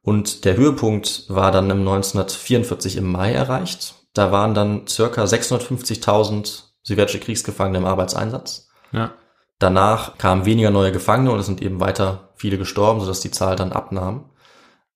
[0.00, 3.96] Und der Höhepunkt war dann im 1944 im Mai erreicht.
[4.14, 8.70] Da waren dann circa 650.000 sowjetische Kriegsgefangene im Arbeitseinsatz.
[8.92, 9.12] Ja.
[9.58, 13.56] Danach kamen weniger neue Gefangene und es sind eben weiter viele gestorben, sodass die Zahl
[13.56, 14.30] dann abnahm.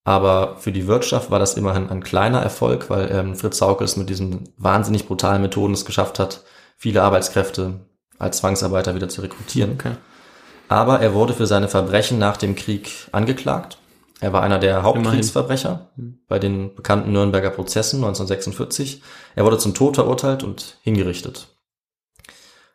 [0.04, 3.96] Aber für die Wirtschaft war das immerhin ein kleiner Erfolg, weil ähm, Fritz Saukel es
[3.96, 6.44] mit diesen wahnsinnig brutalen Methoden es geschafft hat,
[6.76, 7.80] viele Arbeitskräfte
[8.18, 9.72] als Zwangsarbeiter wieder zu rekrutieren.
[9.72, 9.92] Okay.
[10.68, 13.78] Aber er wurde für seine Verbrechen nach dem Krieg angeklagt.
[14.20, 15.90] Er war einer der Hauptkriegsverbrecher
[16.28, 19.02] bei den bekannten Nürnberger Prozessen 1946.
[19.34, 21.53] Er wurde zum Tod verurteilt und hingerichtet.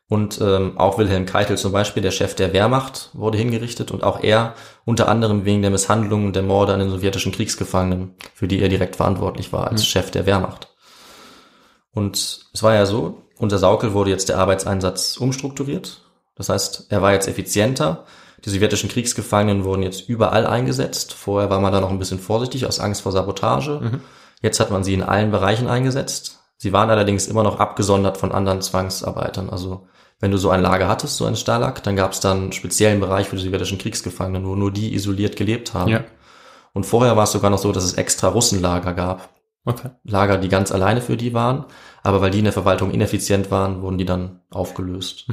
[0.09, 4.23] Und ähm, auch Wilhelm Keitel zum Beispiel, der Chef der Wehrmacht, wurde hingerichtet und auch
[4.23, 8.59] er unter anderem wegen der Misshandlungen und der Morde an den sowjetischen Kriegsgefangenen, für die
[8.59, 10.67] er direkt verantwortlich war als Chef der Wehrmacht.
[11.93, 16.01] Und es war ja so, Unter Saukel wurde jetzt der Arbeitseinsatz umstrukturiert.
[16.35, 18.05] Das heißt, er war jetzt effizienter.
[18.43, 21.13] Die sowjetischen Kriegsgefangenen wurden jetzt überall eingesetzt.
[21.13, 24.01] Vorher war man da noch ein bisschen vorsichtig aus Angst vor Sabotage.
[24.41, 26.39] Jetzt hat man sie in allen Bereichen eingesetzt.
[26.57, 29.49] Sie waren allerdings immer noch abgesondert von anderen Zwangsarbeitern.
[29.49, 29.87] Also
[30.19, 32.99] wenn du so ein Lager hattest, so ein Stalag, dann gab es dann einen speziellen
[32.99, 35.91] Bereich für die sowjetischen Kriegsgefangenen, wo nur die isoliert gelebt haben.
[35.91, 36.03] Ja.
[36.73, 39.29] Und vorher war es sogar noch so, dass es extra Russenlager gab.
[39.65, 39.89] Okay.
[40.03, 41.65] Lager, die ganz alleine für die waren,
[42.03, 45.27] aber weil die in der Verwaltung ineffizient waren, wurden die dann aufgelöst.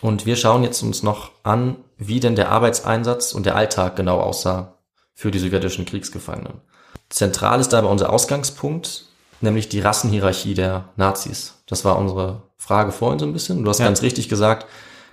[0.00, 4.20] Und wir schauen jetzt uns noch an, wie denn der Arbeitseinsatz und der Alltag genau
[4.20, 4.78] aussah
[5.14, 6.60] für die sowjetischen Kriegsgefangenen.
[7.08, 9.06] Zentral ist dabei unser Ausgangspunkt,
[9.40, 11.54] nämlich die Rassenhierarchie der Nazis.
[11.66, 13.62] Das war unsere Frage vorhin so ein bisschen.
[13.64, 13.86] Du hast Ja.
[13.86, 14.66] ganz richtig gesagt,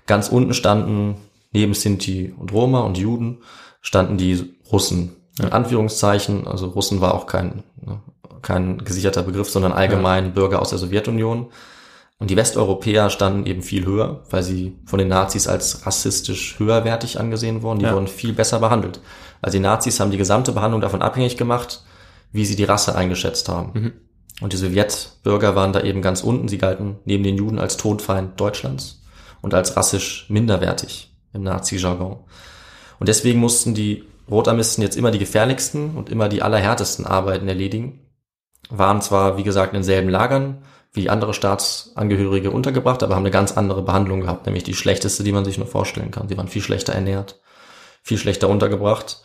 [0.05, 1.15] ganz unten standen
[1.51, 3.39] neben Sinti und Roma und Juden
[3.81, 5.15] standen die Russen.
[5.39, 7.99] In Anführungszeichen, also Russen war auch kein, ne,
[8.41, 11.47] kein gesicherter Begriff, sondern allgemein Bürger aus der Sowjetunion.
[12.19, 17.19] Und die Westeuropäer standen eben viel höher, weil sie von den Nazis als rassistisch höherwertig
[17.19, 17.79] angesehen wurden.
[17.79, 17.93] Die Ja.
[17.93, 19.01] wurden viel besser behandelt.
[19.41, 21.83] Also die Nazis haben die gesamte Behandlung davon abhängig gemacht,
[22.31, 23.93] wie sie die Rasse eingeschätzt haben.
[24.43, 26.49] Und die Sowjetbürger waren da eben ganz unten.
[26.49, 29.01] Sie galten neben den Juden als Todfeind Deutschlands
[29.41, 32.17] und als rassisch minderwertig im Nazi-Jargon.
[32.99, 38.01] Und deswegen mussten die Rotarmisten jetzt immer die gefährlichsten und immer die allerhärtesten Arbeiten erledigen.
[38.69, 43.53] Waren zwar, wie gesagt, in denselben Lagern wie andere Staatsangehörige untergebracht, aber haben eine ganz
[43.53, 46.27] andere Behandlung gehabt, nämlich die schlechteste, die man sich nur vorstellen kann.
[46.27, 47.39] Sie waren viel schlechter ernährt,
[48.01, 49.23] viel schlechter untergebracht.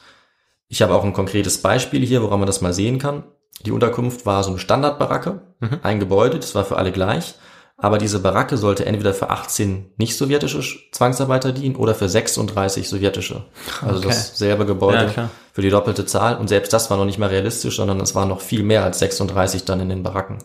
[0.68, 3.24] Ich habe auch ein konkretes Beispiel hier, woran man das mal sehen kann.
[3.66, 5.40] Die Unterkunft war so eine Standardbaracke,
[5.82, 7.34] ein Gebäude, das war für alle gleich.
[7.80, 13.44] Aber diese Baracke sollte entweder für 18 nicht-sowjetische Zwangsarbeiter dienen oder für 36 sowjetische.
[13.82, 14.08] Also Okay.
[14.08, 16.38] dasselbe Gebäude Ja, für die doppelte Zahl.
[16.38, 18.98] Und selbst das war noch nicht mal realistisch, sondern es waren noch viel mehr als
[18.98, 20.38] 36 dann in den Baracken.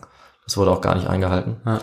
[0.44, 1.56] Das wurde auch gar nicht eingehalten.
[1.66, 1.80] Ja.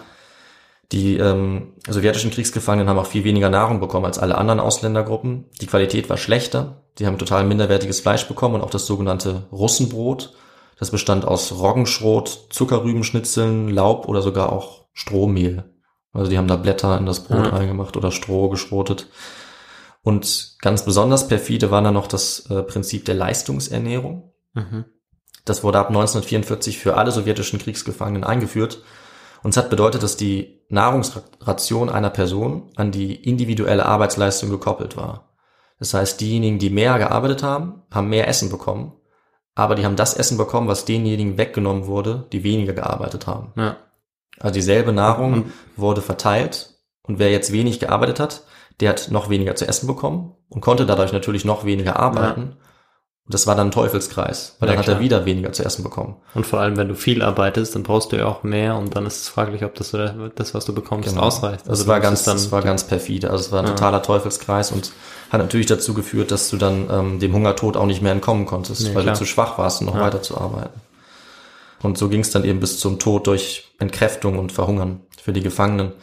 [0.93, 5.45] Die ähm, sowjetischen Kriegsgefangenen haben auch viel weniger Nahrung bekommen als alle anderen Ausländergruppen.
[5.61, 6.81] Die Qualität war schlechter.
[6.97, 10.33] Die haben total minderwertiges Fleisch bekommen und auch das sogenannte Russenbrot.
[10.79, 15.63] Das bestand aus Roggenschrot, Zuckerrübenschnitzeln, Laub oder sogar auch Strohmehl.
[16.13, 17.51] Also die haben da Blätter in das Brot Ja.
[17.51, 19.07] reingemacht oder Stroh geschrotet.
[20.03, 24.33] Und ganz besonders perfide war dann noch das äh, Prinzip der Leistungsernährung.
[24.53, 24.85] Mhm.
[25.45, 28.83] Das wurde ab 1944 für alle sowjetischen Kriegsgefangenen eingeführt.
[29.43, 35.33] Und es hat bedeutet, dass die Nahrungsration einer Person an die individuelle Arbeitsleistung gekoppelt war.
[35.79, 38.93] Das heißt, diejenigen, die mehr gearbeitet haben, haben mehr Essen bekommen.
[39.55, 43.51] Aber die haben das Essen bekommen, was denjenigen weggenommen wurde, die weniger gearbeitet haben.
[43.55, 43.77] Ja.
[44.39, 46.75] Also dieselbe Nahrung Und- wurde verteilt.
[47.03, 48.43] Und wer jetzt wenig gearbeitet hat,
[48.79, 52.55] der hat noch weniger zu essen bekommen und konnte dadurch natürlich noch weniger arbeiten.
[53.27, 54.97] Und das war dann ein Teufelskreis, weil Ja, dann hat klar.
[54.97, 56.15] er wieder weniger zu essen bekommen.
[56.33, 59.05] Und vor allem, wenn du viel arbeitest, dann brauchst du ja auch mehr und dann
[59.05, 59.91] ist es fraglich, ob das,
[60.35, 61.21] das was du bekommst, Genau.
[61.21, 61.65] ausreicht.
[61.67, 63.29] Das du war ganz, es dann, das war ganz perfide.
[63.29, 63.71] Also es war ein Ja.
[63.73, 64.91] totaler Teufelskreis und
[65.29, 68.81] hat natürlich dazu geführt, dass du dann ähm, dem Hungertod auch nicht mehr entkommen konntest,
[68.81, 69.13] Nee, weil klar.
[69.13, 70.01] du zu schwach warst, um noch Ja.
[70.01, 70.81] weiterzuarbeiten.
[71.83, 75.41] Und so ging es dann eben bis zum Tod durch Entkräftung und Verhungern für die
[75.41, 75.93] Gefangenen.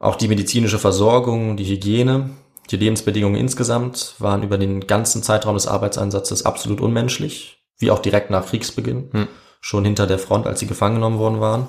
[0.00, 2.30] Auch die medizinische Versorgung, die Hygiene,
[2.72, 8.30] die Lebensbedingungen insgesamt waren über den ganzen Zeitraum des Arbeitseinsatzes absolut unmenschlich, wie auch direkt
[8.30, 9.28] nach Kriegsbeginn, Hm.
[9.60, 11.68] schon hinter der Front, als sie gefangen genommen worden waren.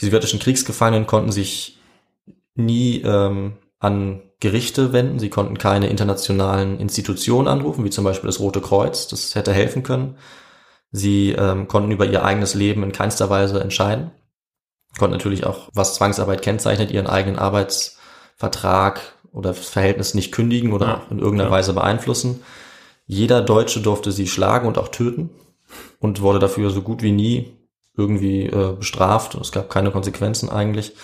[0.00, 1.78] Die sowjetischen Kriegsgefangenen konnten sich
[2.54, 5.18] nie ähm, an Gerichte wenden.
[5.18, 9.08] Sie konnten keine internationalen Institutionen anrufen, wie zum Beispiel das Rote Kreuz.
[9.08, 10.16] Das hätte helfen können.
[10.90, 14.10] Sie ähm, konnten über ihr eigenes Leben in keinster Weise entscheiden.
[14.98, 19.00] Konnten natürlich auch, was Zwangsarbeit kennzeichnet, ihren eigenen Arbeitsvertrag
[19.32, 21.58] oder das Verhältnis nicht kündigen oder Ja, in irgendeiner klar.
[21.58, 22.42] Weise beeinflussen.
[23.06, 25.30] Jeder Deutsche durfte sie schlagen und auch töten
[25.98, 27.56] und wurde dafür so gut wie nie
[27.96, 29.34] irgendwie äh, bestraft.
[29.34, 30.94] Es gab keine Konsequenzen eigentlich.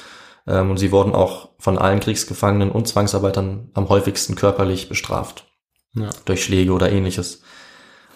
[0.46, 5.44] Ähm, und sie wurden auch von allen Kriegsgefangenen und Zwangsarbeitern am häufigsten körperlich bestraft.
[5.94, 6.10] Ja.
[6.24, 7.42] Durch Schläge oder ähnliches.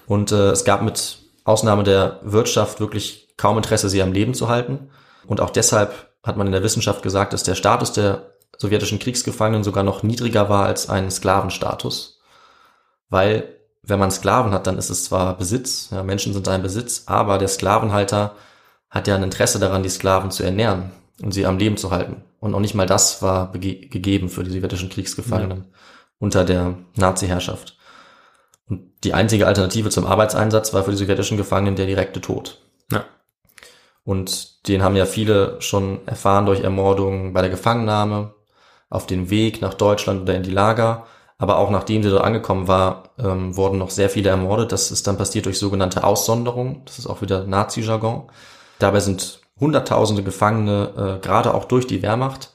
[0.06, 4.48] Und äh, es gab mit Ausnahme der Wirtschaft wirklich kaum Interesse, sie am Leben zu
[4.48, 4.90] halten.
[5.26, 8.31] Und auch deshalb hat man in der Wissenschaft gesagt, dass der Status der
[8.62, 12.20] sowjetischen Kriegsgefangenen sogar noch niedriger war als ein Sklavenstatus.
[13.10, 17.04] Weil, wenn man Sklaven hat, dann ist es zwar Besitz, ja, Menschen sind ein Besitz,
[17.06, 18.36] aber der Sklavenhalter
[18.88, 22.22] hat ja ein Interesse daran, die Sklaven zu ernähren und sie am Leben zu halten.
[22.40, 25.66] Und auch nicht mal das war gegeben für die sowjetischen Kriegsgefangenen
[26.18, 27.76] unter der Nazi-Herrschaft.
[28.68, 32.62] Und die einzige Alternative zum Arbeitseinsatz war für die sowjetischen Gefangenen der direkte Tod.
[32.90, 33.04] Ja.
[34.04, 38.34] Und den haben ja viele schon erfahren durch Ermordungen bei der Gefangennahme,
[38.92, 41.06] auf dem Weg nach Deutschland oder in die Lager.
[41.38, 44.70] Aber auch nachdem sie dort angekommen war, ähm, wurden noch sehr viele ermordet.
[44.70, 46.82] Das ist dann passiert durch sogenannte Aussonderung.
[46.84, 48.24] Das ist auch wieder Nazi-Jargon.
[48.78, 52.52] Dabei sind hunderttausende Gefangene, äh, gerade auch durch die Wehrmacht,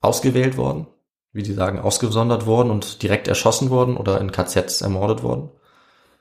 [0.00, 0.86] ausgewählt worden,
[1.32, 5.50] wie die sagen, ausgesondert worden und direkt erschossen worden oder in KZs ermordet worden.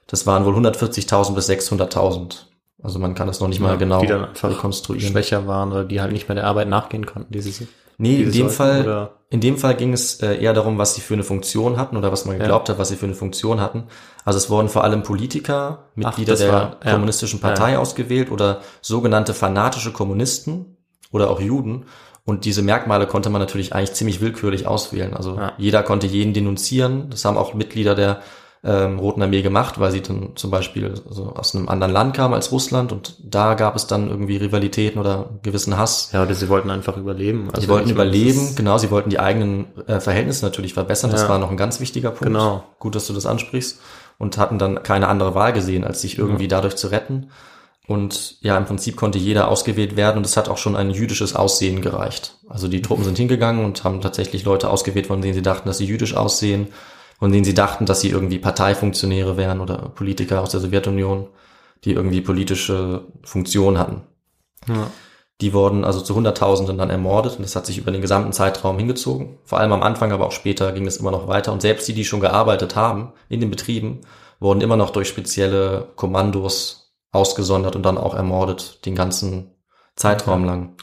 [0.08, 2.46] Das waren wohl 140.000 bis 600.000.
[2.84, 5.10] Also man kann das noch nicht mal genau die dann einfach rekonstruieren.
[5.10, 7.68] schwächer waren oder die halt nicht mehr der Arbeit nachgehen konnten, die sie
[7.98, 9.12] Nee, in dem sollten, Fall, oder?
[9.30, 12.12] in dem Fall ging es äh, eher darum, was sie für eine Funktion hatten oder
[12.12, 13.86] was man geglaubt hat, was sie für eine Funktion hatten.
[14.24, 16.92] Also es wurden vor allem Politiker, Mitglieder das der war- ja.
[16.94, 17.80] kommunistischen Partei Ja.
[17.80, 20.78] ausgewählt oder sogenannte fanatische Kommunisten
[21.12, 21.86] oder auch Juden.
[22.26, 25.14] Und diese Merkmale konnte man natürlich eigentlich ziemlich willkürlich auswählen.
[25.14, 25.54] Also Ja.
[25.58, 27.10] jeder konnte jeden denunzieren.
[27.12, 28.22] Das haben auch Mitglieder der
[28.66, 32.34] ähm, Roten Armee gemacht, weil sie dann zum Beispiel so aus einem anderen Land kamen
[32.34, 36.10] als Russland und da gab es dann irgendwie Rivalitäten oder gewissen Hass.
[36.14, 37.50] Ja, oder sie wollten einfach überleben.
[37.52, 41.12] Also Sie wollten überleben, genau, sie wollten die eigenen äh, Verhältnisse natürlich verbessern.
[41.12, 41.30] Das Ja.
[41.30, 42.26] war noch ein ganz wichtiger Punkt.
[42.26, 42.64] Genau.
[42.80, 43.80] Gut, dass du das ansprichst.
[44.18, 47.30] Und hatten dann keine andere Wahl gesehen, als sich irgendwie dadurch zu retten.
[47.88, 51.36] Und ja, im Prinzip konnte jeder ausgewählt werden und es hat auch schon ein jüdisches
[51.36, 52.38] Aussehen gereicht.
[52.50, 55.78] Also die Truppen sind hingegangen und haben tatsächlich Leute ausgewählt, von denen sie dachten, dass
[55.78, 56.70] sie jüdisch aussehen,
[57.20, 61.28] von denen sie dachten, dass sie irgendwie Parteifunktionäre wären oder Politiker aus der Sowjetunion,
[61.84, 64.04] die irgendwie politische Funktion hatten.
[64.68, 64.90] Ja.
[65.42, 68.78] Die wurden also zu Hunderttausenden dann ermordet und das hat sich über den gesamten Zeitraum
[68.78, 69.38] hingezogen.
[69.44, 71.52] Vor allem am Anfang, aber auch später ging es immer noch weiter.
[71.52, 74.02] Und selbst die, die schon gearbeitet haben in den Betrieben,
[74.40, 79.52] wurden immer noch durch spezielle Kommandos ausgesondert und dann auch ermordet, den ganzen
[79.96, 80.76] Zeitraum lang.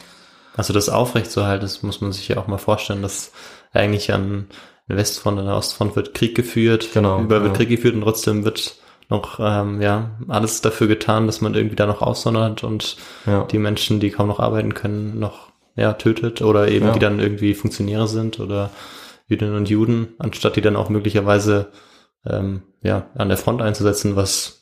[0.55, 3.33] Also das aufrechtzuerhalten, das muss man sich ja auch mal vorstellen, dass
[3.73, 4.49] eigentlich an
[4.89, 7.59] Westfront und der Ostfront wird Krieg geführt, Genau, überall wird ja.
[7.59, 8.77] Krieg geführt und trotzdem wird
[9.09, 13.45] noch ähm, ja alles dafür getan, dass man irgendwie da noch aussondert und Ja.
[13.45, 16.93] die Menschen, die kaum noch arbeiten können, noch ja tötet oder eben Ja.
[16.93, 18.71] die dann irgendwie Funktionäre sind oder
[19.29, 21.69] Jüdinnen und Juden, anstatt die dann auch möglicherweise
[22.27, 24.59] ähm, ja an der Front einzusetzen, was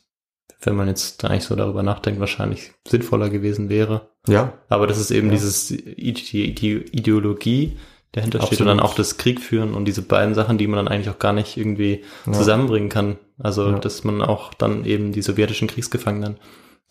[0.63, 4.09] wenn man jetzt eigentlich so darüber nachdenkt, wahrscheinlich sinnvoller gewesen wäre.
[4.27, 7.77] Ja, Aber das ist eben dieses die, die Ideologie,
[8.13, 8.69] dahinter steht und Absolut.
[8.71, 11.33] dann auch das Krieg führen und diese beiden Sachen, die man dann eigentlich auch gar
[11.33, 12.33] nicht irgendwie Ja.
[12.33, 13.17] zusammenbringen kann.
[13.39, 13.79] Also, Ja.
[13.79, 16.37] dass man auch dann eben die sowjetischen Kriegsgefangenen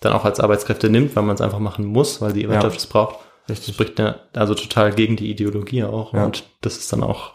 [0.00, 2.86] dann auch als Arbeitskräfte nimmt, weil man es einfach machen muss, weil die Wirtschaft es
[2.86, 3.16] braucht.
[3.48, 6.14] Das spricht ja also total gegen die Ideologie auch.
[6.14, 6.24] Ja.
[6.24, 7.34] Und das ist dann auch,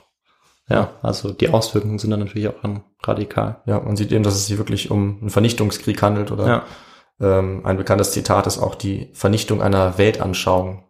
[0.67, 3.61] ja, also die Auswirkungen sind dann natürlich auch dann radikal.
[3.67, 6.63] ja, man sieht eben, dass es sich wirklich um einen Vernichtungskrieg handelt oder Ja.
[7.21, 10.83] ähm, ein bekanntes Zitat ist auch die Vernichtung einer Weltanschauung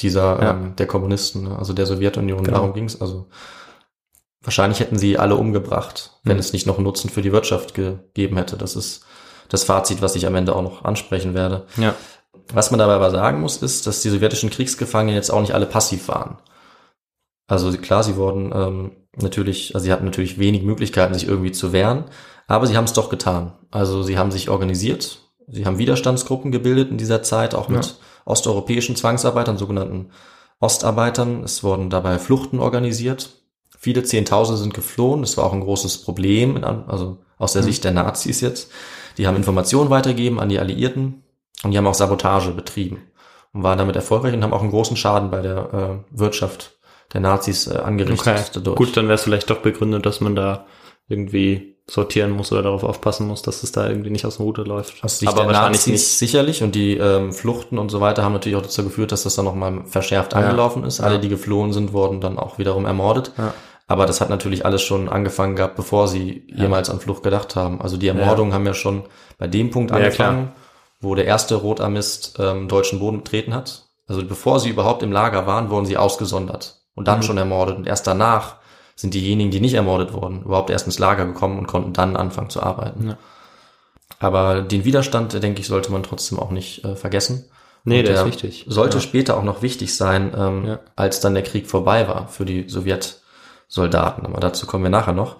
[0.00, 0.50] dieser Ja.
[0.50, 1.58] ähm, der Kommunisten, ne?
[1.58, 2.44] also der Sowjetunion.
[2.44, 2.58] Genau.
[2.58, 3.00] Darum ging es.
[3.00, 3.26] Also
[4.42, 6.40] wahrscheinlich hätten sie alle umgebracht, wenn Mhm.
[6.40, 8.56] es nicht noch Nutzen für die Wirtschaft gegeben hätte.
[8.56, 9.04] Das ist
[9.48, 11.66] das Fazit, was ich am Ende auch noch ansprechen werde.
[11.76, 11.94] Ja.
[12.52, 15.66] Was man dabei aber sagen muss, ist, dass die sowjetischen Kriegsgefangenen jetzt auch nicht alle
[15.66, 16.38] passiv waren.
[17.46, 21.72] Also klar, sie wurden ähm, natürlich, also sie hatten natürlich wenig Möglichkeiten, sich irgendwie zu
[21.72, 22.04] wehren,
[22.46, 23.52] aber sie haben es doch getan.
[23.70, 27.92] Also sie haben sich organisiert, sie haben Widerstandsgruppen gebildet in dieser Zeit, auch mit Ja.
[28.24, 30.10] Osteuropäischen Zwangsarbeitern, sogenannten
[30.60, 31.42] Ostarbeitern.
[31.42, 33.42] Es wurden dabei Fluchten organisiert.
[33.78, 35.22] Viele Zehntausende sind geflohen.
[35.22, 37.66] Das war auch ein großes Problem, in, also aus der Mhm.
[37.66, 38.70] Sicht der Nazis jetzt.
[39.18, 41.24] Die haben Informationen weitergegeben an die Alliierten
[41.64, 43.02] und die haben auch Sabotage betrieben
[43.52, 46.78] und waren damit erfolgreich und haben auch einen großen Schaden bei der äh, Wirtschaft
[47.12, 48.26] der Nazis äh, angerichtet.
[48.26, 48.50] Okay.
[48.54, 48.76] dadurch.
[48.76, 50.66] Gut, dann wäre es vielleicht doch begründet, dass man da
[51.08, 54.64] irgendwie sortieren muss oder darauf aufpassen muss, dass es da irgendwie nicht aus dem Ruder
[54.64, 55.00] läuft.
[55.08, 56.18] Sicht Aber wahrscheinlich Nazis nicht.
[56.18, 59.34] sicherlich und die ähm, Fluchten und so weiter haben natürlich auch dazu geführt, dass das
[59.34, 60.98] dann nochmal verschärft angelaufen ist.
[60.98, 61.04] Ja.
[61.06, 63.32] Alle, die geflohen sind, wurden dann auch wiederum ermordet.
[63.36, 63.52] Ja.
[63.88, 67.82] Aber das hat natürlich alles schon angefangen gehabt, bevor sie jemals an Flucht gedacht haben.
[67.82, 69.02] Also die Ermordungen haben ja schon
[69.38, 70.52] bei dem Punkt Ja, angefangen,
[71.00, 73.86] wo der erste Rotarmist ähm, deutschen Boden betreten hat.
[74.06, 77.22] Also bevor sie überhaupt im Lager waren, wurden sie ausgesondert und dann Mhm.
[77.24, 77.76] schon ermordet.
[77.76, 78.56] Und erst danach
[78.94, 82.50] sind diejenigen, die nicht ermordet wurden, überhaupt erst ins Lager gekommen und konnten dann anfangen
[82.50, 83.08] zu arbeiten.
[83.10, 83.18] Ja.
[84.18, 87.46] Aber den Widerstand, denke ich, sollte man trotzdem auch nicht äh, vergessen.
[87.84, 88.64] Nee, Und der ist wichtig.
[88.68, 89.00] Sollte Ja.
[89.02, 90.80] später auch noch wichtig sein, ähm, Ja.
[90.94, 94.24] als dann der Krieg vorbei war für die Sowjetsoldaten.
[94.26, 95.36] Aber dazu kommen wir nachher noch.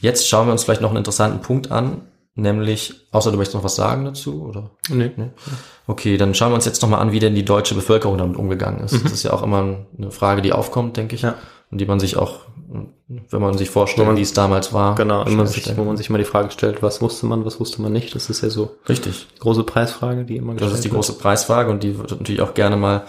[0.00, 2.02] Jetzt schauen wir uns vielleicht noch einen interessanten Punkt an,
[2.36, 4.70] nämlich, außer du möchtest noch was sagen dazu, oder?
[4.88, 5.10] Nee.
[5.88, 8.84] Okay, dann schauen wir uns jetzt nochmal an, wie denn die deutsche Bevölkerung damit umgegangen
[8.84, 9.04] ist.
[9.04, 11.22] Das ist ja auch immer eine Frage, die aufkommt, denke ich.
[11.24, 11.28] Mhm.
[11.30, 11.34] Ja.
[11.70, 12.40] Und die man sich auch,
[13.30, 14.94] wenn man sich vorstellt, man- wie es damals war.
[14.94, 17.60] Genau, schnell immer sich, wo man sich mal die Frage stellt, was wusste man, was
[17.60, 18.14] wusste man nicht.
[18.14, 19.26] Das ist ja so Richtig.
[19.40, 20.94] große Preisfrage, die immer Das ist die wird.
[20.94, 23.02] große Preisfrage und die wird natürlich auch gerne mal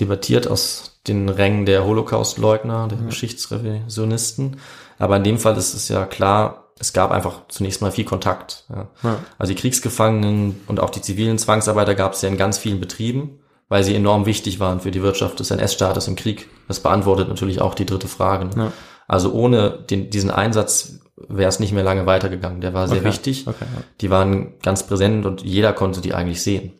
[0.00, 4.56] debattiert aus den Rängen der Holocaust-Leugner, der Geschichtsrevisionisten.
[4.98, 8.64] Aber in dem Fall ist es ja klar, es gab einfach zunächst mal viel Kontakt.
[8.70, 8.88] Ja.
[9.02, 9.18] Ja.
[9.38, 13.39] Also die Kriegsgefangenen und auch die zivilen Zwangsarbeiter gab es ja in ganz vielen Betrieben,
[13.70, 16.48] weil sie enorm wichtig waren für die Wirtschaft des NS-Staates im Krieg.
[16.68, 18.44] Das beantwortet natürlich auch die dritte Frage.
[18.44, 18.64] Ne?
[18.64, 18.72] Ja.
[19.08, 22.60] Also ohne den, diesen Einsatz wäre es nicht mehr lange weitergegangen.
[22.60, 23.08] Der war sehr Okay.
[23.08, 23.46] wichtig.
[23.46, 23.82] Okay, ja.
[24.00, 26.72] Die waren ganz präsent und jeder konnte die eigentlich sehen.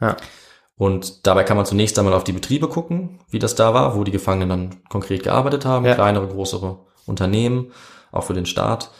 [0.00, 0.16] Ja.
[0.76, 4.04] Und dabei kann man zunächst einmal auf die Betriebe gucken, wie das da war, wo
[4.04, 5.94] die Gefangenen dann konkret gearbeitet haben, Ja.
[5.94, 7.70] kleinere, größere Unternehmen,
[8.12, 8.90] auch für den Staat.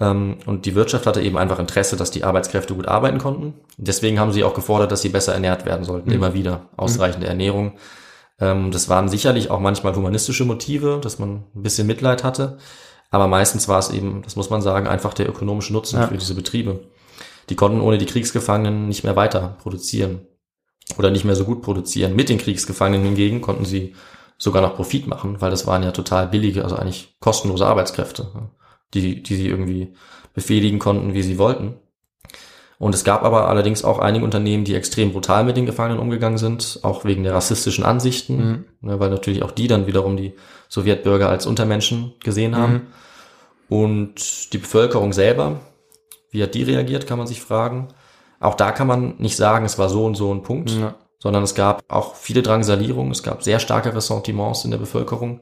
[0.00, 3.54] Ähm, Und die Wirtschaft hatte eben einfach Interesse, dass die Arbeitskräfte gut arbeiten konnten.
[3.76, 6.68] Deswegen haben sie auch gefordert, dass sie besser ernährt werden sollten, immer wieder.
[6.76, 7.72] Ausreichende Ernährung.
[8.40, 12.56] Ähm, Das waren sicherlich auch manchmal humanistische Motive, dass man ein bisschen Mitleid hatte.
[13.10, 16.06] Aber meistens war es eben, das muss man sagen, einfach der ökonomische Nutzen Ja.
[16.06, 16.80] für diese Betriebe.
[17.50, 20.20] Die konnten ohne die Kriegsgefangenen nicht mehr weiter produzieren
[20.96, 22.14] oder nicht mehr so gut produzieren.
[22.14, 23.94] Mit den Kriegsgefangenen hingegen konnten sie
[24.38, 28.28] sogar noch Profit machen, weil das waren ja total billige, also eigentlich kostenlose Arbeitskräfte,
[28.94, 29.92] die, die sie irgendwie
[30.34, 31.74] befehligen konnten, wie sie wollten.
[32.78, 36.38] Und es gab aber allerdings auch einige Unternehmen, die extrem brutal mit den Gefangenen umgegangen
[36.38, 40.32] sind, auch wegen der rassistischen Ansichten, ne, weil natürlich auch die dann wiederum die
[40.70, 42.86] Sowjetbürger als Untermenschen gesehen haben.
[43.68, 45.60] Und die Bevölkerung selber,
[46.30, 47.88] wie hat die reagiert, kann man sich fragen.
[48.40, 50.94] Auch da kann man nicht sagen, es war so und so ein Punkt, Ja.
[51.18, 55.40] sondern es gab auch viele Drangsalierungen, es gab sehr starke Ressentiments in der Bevölkerung.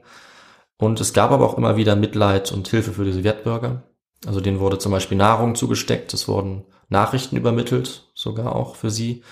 [0.79, 3.83] Und es gab aber auch immer wieder Mitleid und Hilfe für die Sowjetbürger.
[4.25, 9.23] Also denen wurde zum Beispiel Nahrung zugesteckt, es wurden Nachrichten übermittelt, sogar auch für sie.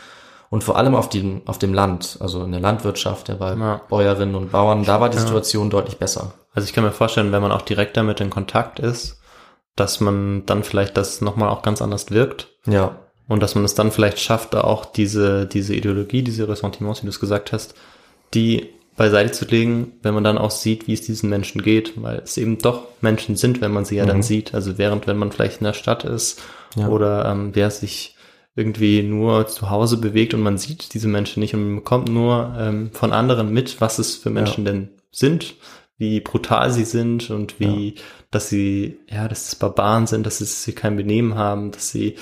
[0.50, 3.82] Und vor allem auf dem, auf dem Land, also in der Landwirtschaft, ja, bei Ja.
[3.90, 5.24] Bäuerinnen und Bauern, da war die Ja.
[5.24, 6.34] Situation deutlich besser.
[6.54, 9.20] Also ich kann mir vorstellen, wenn man auch direkt damit in Kontakt ist,
[9.76, 12.96] dass man dann vielleicht das nochmal auch ganz anders wirkt Ja,
[13.28, 17.08] und dass man es dann vielleicht schafft, da auch diese, diese Ideologie, diese Ressentiments, wie
[17.08, 17.76] du es gesagt hast,
[18.34, 22.18] die beiseite zu legen, wenn man dann auch sieht, wie es diesen Menschen geht, weil
[22.18, 24.54] es eben doch Menschen sind, wenn man sie ja dann sieht.
[24.54, 26.42] Also während, wenn man vielleicht in der Stadt ist
[26.76, 26.88] Ja.
[26.90, 28.16] oder ähm, wer sich
[28.56, 32.56] irgendwie nur zu Hause bewegt und man sieht diese Menschen nicht und man bekommt nur
[32.60, 35.54] ähm, von anderen mit, was es für Menschen denn sind,
[36.00, 37.96] wie brutal sie sind und wie,
[38.32, 42.16] dass sie, ja, dass es Barbaren sind, dass sie kein Benehmen haben, dass sie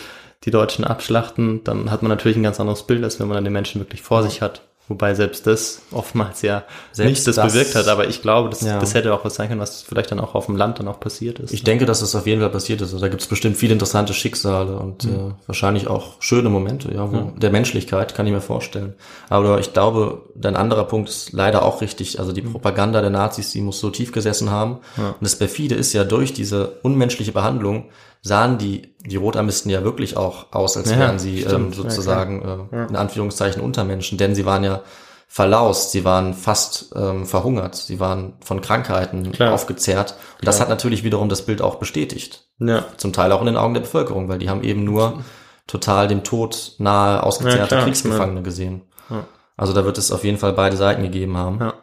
[0.43, 3.45] die Deutschen abschlachten, dann hat man natürlich ein ganz anderes Bild, als wenn man dann
[3.45, 4.61] den Menschen wirklich vor sich hat.
[4.87, 8.61] Wobei selbst das oftmals ja Selbst nicht das, das- bewirkt hat, aber ich glaube, das,
[8.61, 8.79] Ja.
[8.79, 10.99] das hätte auch was sein können, was vielleicht dann auch auf dem Land dann auch
[10.99, 11.51] passiert ist.
[11.53, 12.93] Ich denke, dass das auf jeden Fall passiert ist.
[12.93, 15.07] Also da gibt es bestimmt viele interessante Schicksale und äh,
[15.47, 18.93] wahrscheinlich auch schöne Momente, ja, wo, der Menschlichkeit, kann ich mir vorstellen.
[19.27, 22.19] Aber ich glaube, dein anderer Punkt ist leider auch richtig.
[22.19, 24.79] Also die Propaganda der Nazis, die muss so tief gesessen haben.
[24.97, 27.85] Und das perfide ist ja durch diese unmenschliche Behandlung
[28.25, 31.75] sahen die, die Rotarmisten ja wirklich auch aus, als Ja, wären sie ähm, stimmt.
[31.75, 34.81] Ja, sozusagen äh, in Anführungszeichen Untermenschen, denn sie waren ja
[35.27, 39.53] verlaust, sie waren fast ähm, verhungert, sie waren von Krankheiten Klar.
[39.53, 40.15] aufgezehrt.
[40.39, 42.47] Und das hat natürlich wiederum das Bild auch bestätigt.
[42.59, 42.85] ja.
[42.97, 45.23] Zum Teil auch in den Augen der Bevölkerung, weil die haben eben nur
[45.67, 48.81] total dem Tod nahe ausgezehrte Ja, klar, Kriegsgefangene gesehen.
[49.11, 49.25] Ja.
[49.55, 51.59] Also da wird es auf jeden Fall beide Seiten gegeben haben.
[51.59, 51.73] Ja.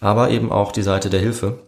[0.00, 1.58] Aber eben auch die Seite der Hilfe.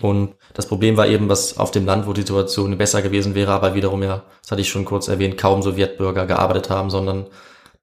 [0.00, 3.52] Und das Problem war eben, was auf dem Land, wo die Situation besser gewesen wäre,
[3.52, 7.26] aber wiederum ja, das hatte ich schon kurz erwähnt, kaum Sowjetbürger gearbeitet haben, sondern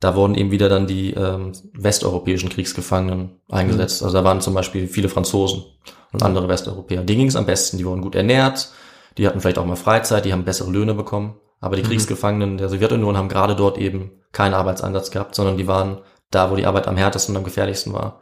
[0.01, 4.03] da wurden eben wieder dann die ähm, westeuropäischen Kriegsgefangenen eingesetzt.
[4.03, 5.63] Also da waren zum Beispiel viele Franzosen
[6.11, 7.03] und andere Westeuropäer.
[7.03, 8.71] Denen ging es am besten, die wurden gut ernährt,
[9.17, 11.35] die hatten vielleicht auch mal Freizeit, die haben bessere Löhne bekommen.
[11.59, 15.99] Aber die Kriegsgefangenen der Sowjetunion haben gerade dort eben keinen Arbeitseinsatz gehabt, sondern die waren
[16.31, 18.21] da, wo die Arbeit am härtesten und am gefährlichsten war.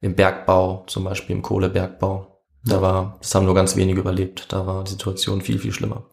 [0.00, 2.29] Im Bergbau, zum Beispiel im Kohlebergbau.
[2.64, 4.52] Da war, das haben nur ganz wenige überlebt.
[4.52, 6.04] Da war die Situation viel, viel schlimmer.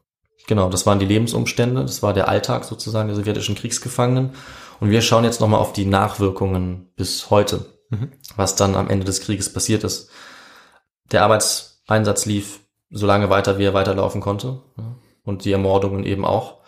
[0.48, 4.32] Genau, das waren die Lebensumstände, das war der Alltag sozusagen der sowjetischen Kriegsgefangenen.
[4.80, 7.66] Und wir schauen jetzt nochmal auf die Nachwirkungen bis heute,
[8.38, 10.10] was dann am Ende des Krieges passiert ist.
[11.12, 14.62] Der Arbeitseinsatz lief so lange weiter, wie er weiterlaufen konnte.
[15.26, 16.60] Und die Ermordungen eben auch.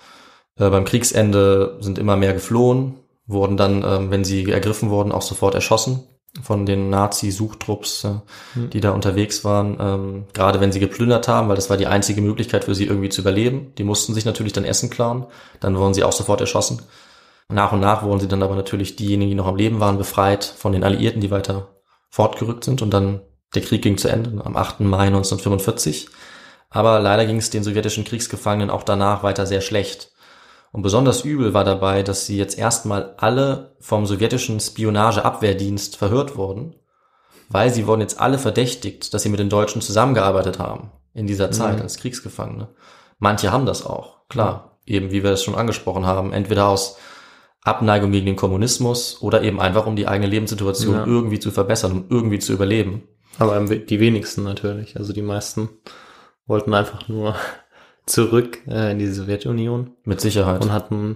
[0.57, 5.21] Äh, beim Kriegsende sind immer mehr geflohen, wurden dann, ähm, wenn sie ergriffen wurden, auch
[5.21, 6.03] sofort erschossen
[6.41, 8.19] von den Nazi-Suchtrupps, äh,
[8.73, 9.77] die da unterwegs waren.
[9.79, 13.09] Ähm, gerade wenn sie geplündert haben, weil das war die einzige Möglichkeit für sie irgendwie
[13.09, 13.73] zu überleben.
[13.77, 15.25] Die mussten sich natürlich dann Essen klauen.
[15.59, 16.81] Dann wurden sie auch sofort erschossen.
[17.49, 20.43] Nach und nach wurden sie dann aber natürlich diejenigen, die noch am Leben waren, befreit
[20.43, 21.69] von den Alliierten, die weiter
[22.09, 22.81] fortgerückt sind.
[22.81, 23.21] Und dann
[23.55, 24.81] der Krieg ging zu Ende am 8.
[24.81, 26.09] Mai 1945.
[26.69, 30.11] Aber leider ging es den sowjetischen Kriegsgefangenen auch danach weiter sehr schlecht.
[30.71, 36.75] Und besonders übel war dabei, dass sie jetzt erstmal alle vom sowjetischen Spionageabwehrdienst verhört wurden,
[37.49, 41.49] weil sie wurden jetzt alle verdächtigt, dass sie mit den Deutschen zusammengearbeitet haben in dieser
[41.51, 42.69] Zeit als Kriegsgefangene.
[43.17, 46.97] Manche haben das auch, klar, eben wie wir es schon angesprochen haben, entweder aus
[47.63, 51.05] Abneigung gegen den Kommunismus oder eben einfach um die eigene Lebenssituation Ja.
[51.05, 53.03] irgendwie zu verbessern, um irgendwie zu überleben.
[53.37, 54.97] Aber die wenigsten natürlich.
[54.97, 55.69] Also die meisten
[56.45, 57.35] wollten einfach nur
[58.09, 60.63] zurück äh, in die Sowjetunion Mit Sicherheit.
[60.63, 61.15] und hatten,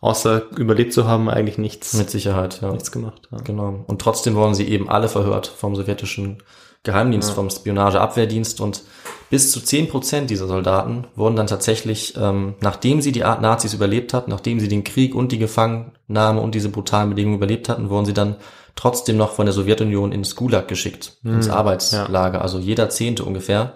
[0.00, 2.70] außer überlebt zu haben, eigentlich nichts, Mit Sicherheit, ja.
[2.70, 3.28] nichts gemacht.
[3.30, 3.38] Ja.
[3.38, 3.84] Genau.
[3.86, 6.42] Und trotzdem wurden sie eben alle verhört vom sowjetischen
[6.84, 8.60] Geheimdienst, vom Spionageabwehrdienst.
[8.60, 8.82] Und
[9.30, 14.12] Bis zu 10% dieser Soldaten wurden dann tatsächlich, ähm, nachdem sie die Art Nazis überlebt
[14.12, 18.04] hatten, nachdem sie den Krieg und die Gefangennahme und diese brutalen Bedingungen überlebt hatten, wurden
[18.04, 18.36] sie dann
[18.74, 23.74] trotzdem noch von der Sowjetunion ins Gulag geschickt, ins Arbeitslager, also jeder Zehnte ungefähr.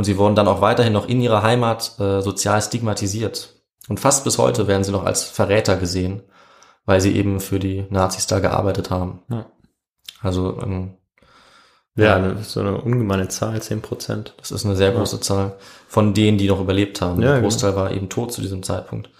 [0.00, 3.56] Und sie wurden dann auch weiterhin noch in ihrer Heimat äh, sozial stigmatisiert.
[3.90, 6.22] Und fast bis heute werden sie noch als Verräter gesehen,
[6.86, 9.20] weil sie eben für die Nazis da gearbeitet haben.
[9.28, 9.44] Ja.
[10.22, 10.94] Also ähm,
[11.96, 14.32] Ja, eine, so eine ungemeine Zahl, 10 Prozent.
[14.38, 17.20] das ist eine sehr große Zahl von denen, die noch überlebt haben.
[17.20, 17.48] Ja, Der genau.
[17.48, 19.10] Großteil war eben tot zu diesem Zeitpunkt.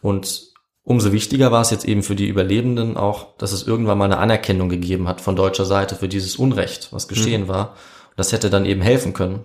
[0.00, 0.50] Und
[0.82, 4.16] umso wichtiger war es jetzt eben für die Überlebenden auch, dass es irgendwann mal eine
[4.16, 7.08] Anerkennung gegeben hat von deutscher Seite für dieses Unrecht, was Mhm.
[7.10, 7.70] geschehen war.
[8.10, 9.44] Und das hätte dann eben helfen können,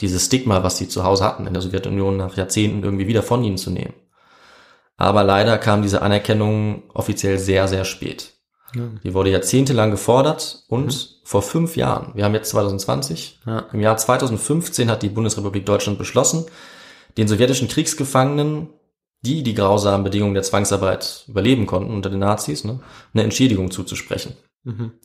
[0.00, 3.42] dieses Stigma, was sie zu Hause hatten in der Sowjetunion nach Jahrzehnten irgendwie wieder von
[3.44, 3.94] ihnen zu nehmen.
[4.96, 8.32] Aber leider kam diese Anerkennung offiziell sehr, sehr spät.
[9.04, 13.64] Die wurde jahrzehntelang gefordert und vor fünf Jahren, wir haben jetzt 2020, Ja.
[13.72, 16.44] im Jahr 2015 hat die Bundesrepublik Deutschland beschlossen,
[17.16, 18.68] den sowjetischen Kriegsgefangenen,
[19.22, 22.80] die die grausamen Bedingungen der Zwangsarbeit überleben konnten unter den Nazis, ne,
[23.14, 24.36] eine Entschädigung zuzusprechen.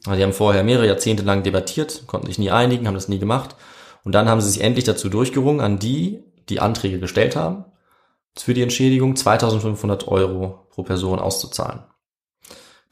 [0.06, 3.20] Also die haben vorher mehrere Jahrzehnte lang debattiert, konnten sich nie einigen, haben das nie
[3.20, 3.56] gemacht.
[4.04, 7.66] Und dann haben sie sich endlich dazu durchgerungen, an die, die Anträge gestellt haben,
[8.38, 11.84] für die Entschädigung 2500 Euro pro Person auszuzahlen.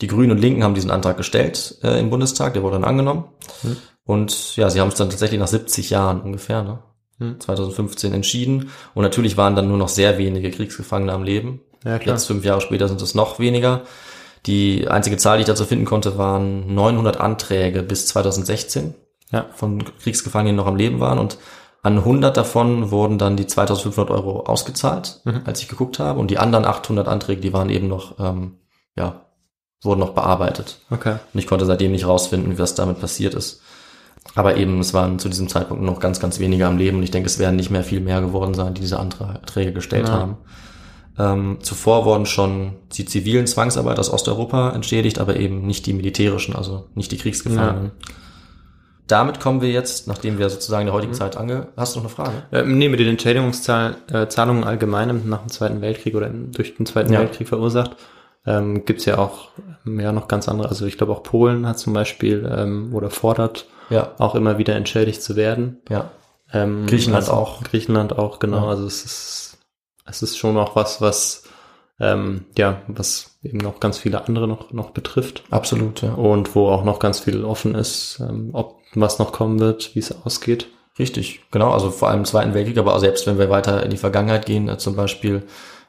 [0.02, 3.26] Die Grünen und Linken haben diesen Antrag gestellt äh, im Bundestag, der wurde dann angenommen.
[4.06, 6.80] Und ja, sie haben es dann tatsächlich nach 70 Jahren ungefähr, ne?
[7.38, 8.72] 2015 entschieden.
[8.94, 11.60] Und natürlich waren dann nur noch sehr wenige Kriegsgefangene am Leben.
[11.84, 12.16] Ja, klar.
[12.16, 13.82] Jetzt fünf Jahre später sind es noch weniger.
[14.46, 18.96] Die einzige Zahl, die ich dazu finden konnte, waren 900 Anträge bis 2016
[19.32, 19.46] Ja.
[19.54, 21.20] von Kriegsgefangenen, die noch am Leben waren.
[21.20, 21.38] Und
[21.84, 26.20] an 100 davon wurden dann die 2500 Euro ausgezahlt, als ich geguckt habe.
[26.20, 28.58] Und die anderen 800 Anträge, die waren eben noch, ähm,
[28.98, 29.26] ja,
[29.82, 30.80] wurden noch bearbeitet.
[30.90, 31.18] Okay.
[31.34, 33.62] Und ich konnte seitdem nicht rausfinden, was damit passiert ist.
[34.36, 36.98] Aber eben, es waren zu diesem Zeitpunkt noch ganz, ganz wenige am Leben.
[36.98, 40.08] Und ich denke, es werden nicht mehr viel mehr geworden sein, die diese Anträge gestellt
[40.10, 40.14] Ja.
[40.14, 40.38] haben.
[41.18, 46.56] Ähm, zuvor wurden schon die zivilen Zwangsarbeiter aus Osteuropa entschädigt, aber eben nicht die militärischen,
[46.56, 47.92] also nicht die Kriegsgefangenen.
[49.10, 50.98] Damit kommen wir jetzt, nachdem wir sozusagen in der Mhm.
[50.98, 51.68] heutigen Zeit ange...
[51.76, 52.44] Hast du noch eine Frage?
[52.52, 57.12] Ähm, nee, mit den Entschädigungszahlungen äh, allgemein nach dem Zweiten Weltkrieg oder durch den Zweiten
[57.12, 57.20] Ja.
[57.20, 57.96] Weltkrieg verursacht,
[58.46, 59.50] ähm, gibt's ja auch
[59.86, 60.70] ähm, ja noch ganz andere.
[60.70, 64.76] Also ich glaube auch Polen hat zum Beispiel ähm, oder fordert Ja, auch immer wieder
[64.76, 65.80] entschädigt zu werden.
[65.90, 66.12] ja.
[66.52, 67.64] Ähm, Griechenland also, auch.
[67.64, 68.64] Griechenland auch, genau.
[68.64, 68.70] Ja.
[68.70, 69.58] Also es ist,
[70.08, 71.44] es ist schon auch was, was
[72.00, 76.14] ähm, ja, was eben noch ganz viele andere noch, noch betrifft Absolut, ja.
[76.14, 80.00] und wo auch noch ganz viel offen ist, ähm, ob was noch kommen wird, wie
[80.00, 80.68] es ausgeht.
[80.98, 81.72] Richtig, genau.
[81.72, 84.46] Also vor allem im Zweiten Weltkrieg, aber auch selbst wenn wir weiter in die Vergangenheit
[84.46, 85.44] gehen, äh, zum Beispiel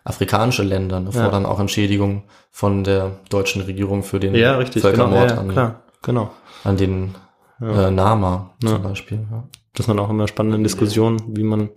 [0.05, 1.22] afrikanische Länder ne, Ja.
[1.24, 5.40] fordern auch Entschädigung von der deutschen Regierung für den Ja, richtig, genau, Völkermord ja, ja,
[5.42, 6.30] an, klar, genau.
[6.64, 7.14] an den
[7.61, 7.88] Ja.
[7.88, 8.68] äh, Nama Ja.
[8.70, 9.26] zum Beispiel.
[9.30, 9.44] Ja.
[9.74, 11.70] Das sind auch immer spannende Diskussionen, wie man,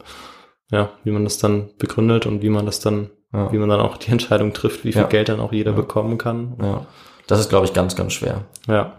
[0.72, 3.52] ja, wie man das dann begründet und wie man das dann, Ja.
[3.52, 5.08] wie man dann auch die Entscheidung trifft, wie viel Ja.
[5.08, 6.56] Geld dann auch jeder bekommen kann.
[6.62, 6.86] ja.
[7.28, 8.42] Das ist, glaube ich, ganz, ganz schwer.
[8.68, 8.98] Ja,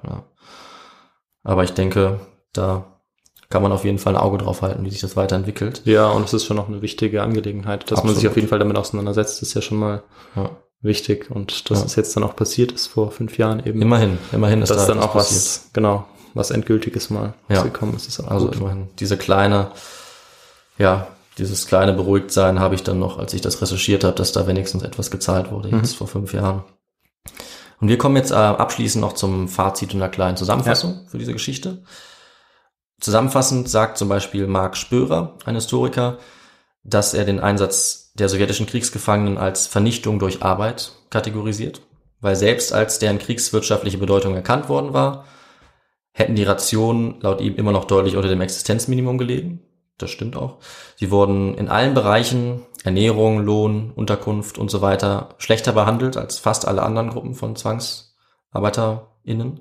[1.43, 2.21] Aber ich denke,
[2.53, 2.85] da
[3.51, 5.83] kann man auf jeden Fall ein Auge drauf halten, wie sich das weiterentwickelt.
[5.85, 8.31] ja, und es ist schon noch eine wichtige Angelegenheit, dass man sich Absolut.
[8.33, 10.03] auf jeden Fall damit auseinandersetzt, ist ja schon mal
[10.35, 10.51] Ja.
[10.81, 11.85] wichtig und dass Ja.
[11.87, 13.81] es jetzt dann auch passiert ist vor fünf Jahren eben.
[13.83, 17.57] Immerhin, immerhin ist dass da dann auch was, genau, was Endgültiges mal Ja.
[17.57, 18.57] rausgekommen ist, ist auch Also gut.
[18.57, 19.71] immerhin diese kleine,
[20.79, 21.07] ja,
[21.39, 24.83] dieses kleine Beruhigtsein habe ich dann noch, als ich das recherchiert habe, dass da wenigstens
[24.83, 25.79] etwas gezahlt wurde, Mhm.
[25.79, 26.65] jetzt vor fünf Jahren.
[27.81, 31.33] Und wir kommen jetzt äh, abschließend noch zum Fazit und einer kleinen Zusammenfassung für diese
[31.33, 31.83] Geschichte.
[33.01, 36.19] Zusammenfassend sagt zum Beispiel Marc Spörer, ein Historiker,
[36.85, 41.83] dass er den Einsatz der sowjetischen Kriegsgefangenen als Vernichtung durch Arbeit kategorisiert,
[42.21, 45.25] weil selbst als deren kriegswirtschaftliche Bedeutung erkannt worden war,
[46.13, 49.64] hätten die Rationen laut ihm immer noch deutlich unter dem Existenzminimum gelegen.
[49.99, 50.59] Das stimmt auch.
[50.97, 56.67] Sie wurden in allen Bereichen Ernährung, Lohn, Unterkunft und so weiter schlechter behandelt als fast
[56.67, 59.61] alle anderen Gruppen von ZwangsarbeiterInnen.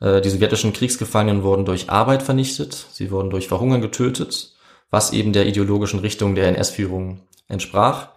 [0.00, 4.54] Äh, Die sowjetischen Kriegsgefangenen wurden durch Arbeit vernichtet, sie wurden durch Verhungern getötet,
[4.90, 8.10] was eben der ideologischen Richtung der NS-Führung entsprach.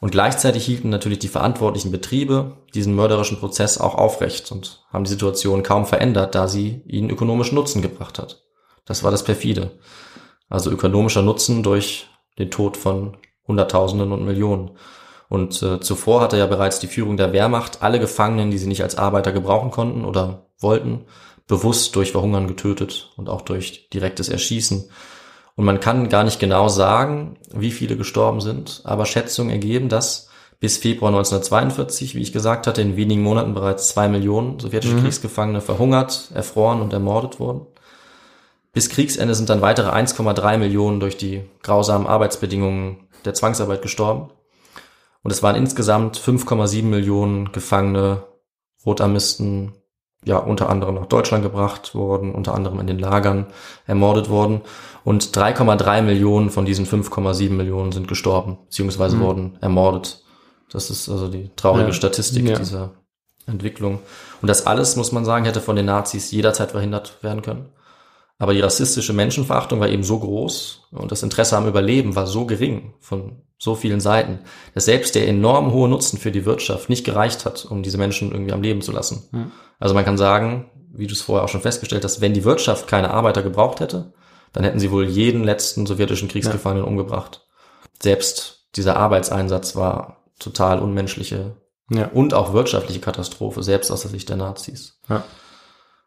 [0.00, 5.10] Und gleichzeitig hielten natürlich die verantwortlichen Betriebe diesen mörderischen Prozess auch aufrecht und haben die
[5.10, 8.42] Situation kaum verändert, da sie ihnen ökonomischen Nutzen gebracht hat.
[8.84, 9.70] Das war das perfide.
[10.48, 13.16] Also ökonomischer Nutzen durch den Tod von
[13.46, 14.72] Hunderttausenden und Millionen.
[15.28, 18.82] Und äh, zuvor hatte ja bereits die Führung der Wehrmacht alle Gefangenen, die sie nicht
[18.82, 21.04] als Arbeiter gebrauchen konnten oder wollten,
[21.46, 24.88] bewusst durch Verhungern getötet und auch durch direktes Erschießen.
[25.56, 30.28] Und man kann gar nicht genau sagen, wie viele gestorben sind, aber Schätzungen ergeben, dass
[30.60, 35.60] bis Februar 1942, wie ich gesagt hatte, in wenigen Monaten bereits zwei Millionen sowjetische Kriegsgefangene
[35.60, 37.66] verhungert, erfroren und ermordet wurden.
[38.76, 44.28] Bis Kriegsende sind dann weitere 1,3 Millionen durch die grausamen Arbeitsbedingungen der Zwangsarbeit gestorben.
[45.22, 48.24] Und es waren insgesamt 5,7 Millionen Gefangene,
[48.84, 49.72] Rotarmisten,
[50.26, 53.46] ja, unter anderem nach Deutschland gebracht worden, unter anderem in den Lagern
[53.86, 54.60] ermordet worden.
[55.04, 60.22] Und 3,3 Millionen von diesen 5,7 Millionen sind gestorben, beziehungsweise wurden ermordet.
[60.70, 61.92] Das ist also die traurige Ja.
[61.94, 62.58] Statistik Ja.
[62.58, 62.90] dieser
[63.46, 64.00] Entwicklung.
[64.42, 67.70] Und das alles, muss man sagen, hätte von den Nazis jederzeit verhindert werden können.
[68.38, 72.44] Aber die rassistische Menschenverachtung war eben so groß und das Interesse am Überleben war so
[72.44, 74.40] gering von so vielen Seiten,
[74.74, 78.32] dass selbst der enorm hohe Nutzen für die Wirtschaft nicht gereicht hat, um diese Menschen
[78.32, 79.50] irgendwie am Leben zu lassen.
[79.78, 82.86] Also man kann sagen, wie du es vorher auch schon festgestellt hast, wenn die Wirtschaft
[82.88, 84.12] keine Arbeiter gebraucht hätte,
[84.52, 87.46] dann hätten sie wohl jeden letzten sowjetischen Kriegsgefangenen umgebracht.
[88.02, 91.56] Selbst dieser Arbeitseinsatz war total unmenschliche
[91.90, 92.08] Ja.
[92.08, 95.00] und auch wirtschaftliche Katastrophe, selbst aus der Sicht der Nazis.
[95.08, 95.24] Ja.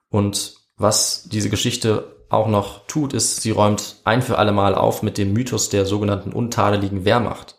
[0.09, 5.03] Und was diese Geschichte auch noch tut, ist, sie räumt ein für alle Mal auf
[5.03, 7.55] mit dem Mythos der sogenannten untadeligen Wehrmacht.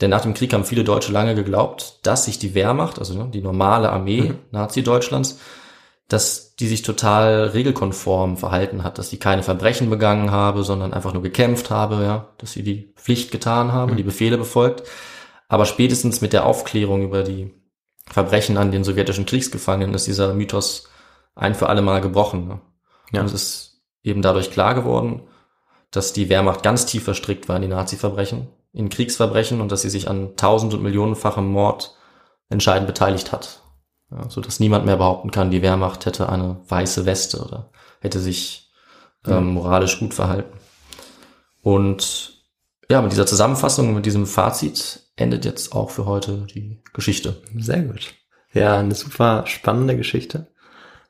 [0.00, 3.30] Denn nach dem Krieg haben viele Deutsche lange geglaubt, dass sich die Wehrmacht, also ne,
[3.32, 5.40] die normale Armee Nazi-Deutschlands,
[6.08, 11.12] dass die sich total regelkonform verhalten hat, dass sie keine Verbrechen begangen habe, sondern einfach
[11.12, 14.84] nur gekämpft habe, ja, dass sie die Pflicht getan haben, die Befehle befolgt.
[15.48, 17.54] Aber spätestens mit der Aufklärung über die
[18.06, 20.88] Verbrechen an den sowjetischen Kriegsgefangenen ist dieser Mythos
[21.34, 22.48] ein für alle Mal gebrochen.
[22.48, 22.60] Ne?
[23.12, 23.20] Ja.
[23.20, 23.67] Und es ist
[24.08, 25.22] eben dadurch klar geworden,
[25.90, 29.90] dass die Wehrmacht ganz tief verstrickt war in die Nazi-Verbrechen, in Kriegsverbrechen und dass sie
[29.90, 31.96] sich an tausend- und millionenfachem Mord
[32.50, 33.62] entscheidend beteiligt hat.
[34.10, 38.20] Ja, so dass niemand mehr behaupten kann, die Wehrmacht hätte eine weiße Weste oder hätte
[38.20, 38.70] sich
[39.26, 40.58] ähm, moralisch gut verhalten.
[41.62, 42.44] Und
[42.90, 47.42] ja, mit dieser Zusammenfassung, mit diesem Fazit endet jetzt auch für heute die Geschichte.
[47.58, 48.14] Sehr gut.
[48.54, 50.46] Ja, eine super spannende Geschichte.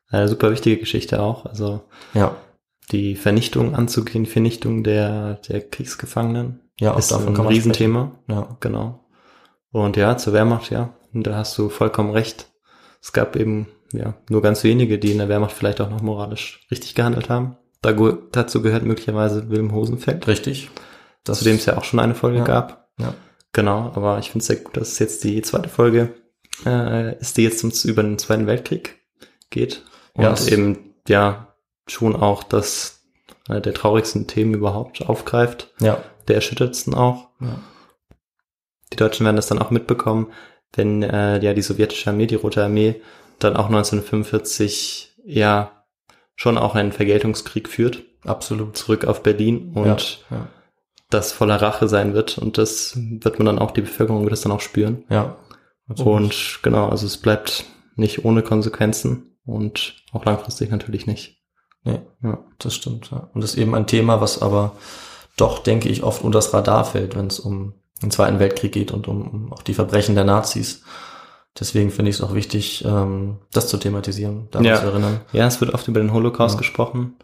[0.08, 1.44] Eine super wichtige Geschichte auch.
[1.44, 1.82] Also
[2.14, 2.34] Ja,
[2.92, 8.12] die Vernichtung anzugehen, die Vernichtung der, der Kriegsgefangenen ja, auch ist davon ein Riesenthema.
[8.24, 8.40] sprechen.
[8.40, 9.04] Ja, Genau.
[9.70, 12.50] Und ja, zur Wehrmacht, ja, da hast du vollkommen recht.
[13.02, 16.66] Es gab eben ja nur ganz wenige, die in der Wehrmacht vielleicht auch noch moralisch
[16.70, 17.56] richtig gehandelt haben.
[17.82, 17.92] Da,
[18.32, 20.70] dazu gehört möglicherweise Wilhelm Hosenfeld, richtig.
[21.24, 22.44] Das zu dem es ja auch schon eine Folge Ja.
[22.44, 22.88] gab.
[22.98, 23.14] ja.
[23.52, 26.14] Genau, aber ich finde es sehr gut, dass es jetzt die zweite Folge
[26.66, 29.00] äh, ist, die jetzt ums, über den Zweiten Weltkrieg
[29.50, 29.84] geht.
[30.14, 31.47] Und Ja, eben, ja,
[31.90, 33.02] schon auch das
[33.48, 37.28] äh, der traurigsten Themen überhaupt aufgreift, Ja, der erschüttertsten auch.
[37.40, 37.58] ja.
[38.92, 40.32] Die Deutschen werden das dann auch mitbekommen,
[40.74, 43.02] wenn äh, ja die sowjetische Armee, die Rote Armee,
[43.38, 45.84] dann auch 1945 ja
[46.34, 48.76] schon auch einen Vergeltungskrieg führt, absolut.
[48.76, 50.48] zurück auf Berlin und ja, ja.
[51.10, 54.40] das voller Rache sein wird und das wird man dann auch, die Bevölkerung wird das
[54.42, 55.04] dann auch spüren.
[55.10, 55.36] Ja.
[55.88, 56.14] absolut.
[56.14, 57.64] Und genau, also es bleibt
[57.96, 61.37] nicht ohne Konsequenzen und auch langfristig natürlich nicht.
[61.84, 62.38] Nee, Ja.
[62.58, 63.10] das stimmt.
[63.10, 63.28] Ja.
[63.32, 64.72] Und das ist eben ein Thema, was aber
[65.36, 68.90] doch, denke ich, oft unter das Radar fällt, wenn es um den Zweiten Weltkrieg geht
[68.92, 70.82] und um, um auch die Verbrechen der Nazis.
[71.58, 74.76] Deswegen finde ich es auch wichtig, ähm, das zu thematisieren, daran Ja.
[74.80, 75.20] zu erinnern.
[75.32, 76.58] Ja, es wird oft über den Holocaust Ja.
[76.58, 77.16] gesprochen,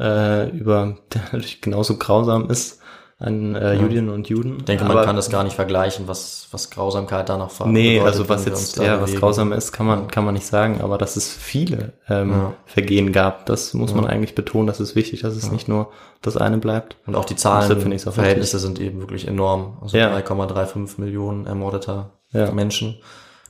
[0.00, 2.80] äh, über der natürlich genauso grausam ist
[3.18, 3.80] an äh, Ja.
[3.80, 4.58] Judinnen und Juden.
[4.58, 8.06] Ich denke, man kann das gar nicht vergleichen, was, was Grausamkeit danach ver Nee, bedeutet,
[8.12, 10.98] also was jetzt da ja was grausam ist, kann man kann man nicht sagen, aber
[10.98, 12.52] dass es viele ähm, Ja.
[12.66, 14.10] Vergehen gab, das muss man Ja.
[14.10, 14.66] eigentlich betonen.
[14.66, 15.90] Das ist wichtig, dass es nicht nur
[16.20, 16.96] das eine bleibt.
[17.06, 19.78] Und auch die Zahlen, auch Verhältnisse sind eben wirklich enorm.
[19.80, 20.14] Also Ja.
[20.14, 22.10] 3,35 Millionen ermordeter.
[22.52, 22.98] Menschen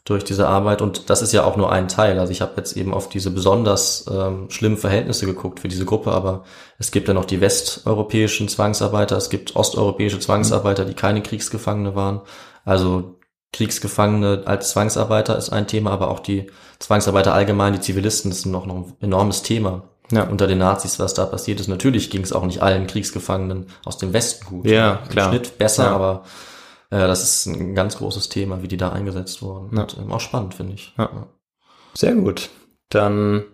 [0.06, 0.80] durch diese Arbeit.
[0.80, 2.18] Und das ist ja auch nur ein Teil.
[2.18, 6.12] Also ich habe jetzt eben auf diese besonders ähm, schlimmen Verhältnisse geguckt für diese Gruppe,
[6.12, 6.44] aber
[6.78, 12.22] es gibt ja noch die westeuropäischen Zwangsarbeiter, es gibt osteuropäische Zwangsarbeiter, die keine Kriegsgefangene waren.
[12.64, 13.16] Also
[13.52, 18.46] Kriegsgefangene als Zwangsarbeiter ist ein Thema, aber auch die Zwangsarbeiter allgemein, die Zivilisten, das ist
[18.46, 19.82] noch ein enormes Thema
[20.12, 20.24] Ja.
[20.24, 21.66] unter den Nazis, was da passiert ist.
[21.68, 24.66] Natürlich ging es auch nicht allen Kriegsgefangenen aus dem Westen gut.
[24.66, 25.30] Ja, Im klar.
[25.30, 25.94] Schnitt besser, Ja.
[25.96, 26.22] aber
[27.06, 29.74] das ist ein ganz großes Thema, wie die da eingesetzt wurden.
[29.76, 29.82] Ja.
[29.82, 30.94] Und ähm, auch spannend, finde ich.
[30.96, 31.28] Ja.
[31.94, 32.50] Sehr gut.
[32.90, 33.44] Dann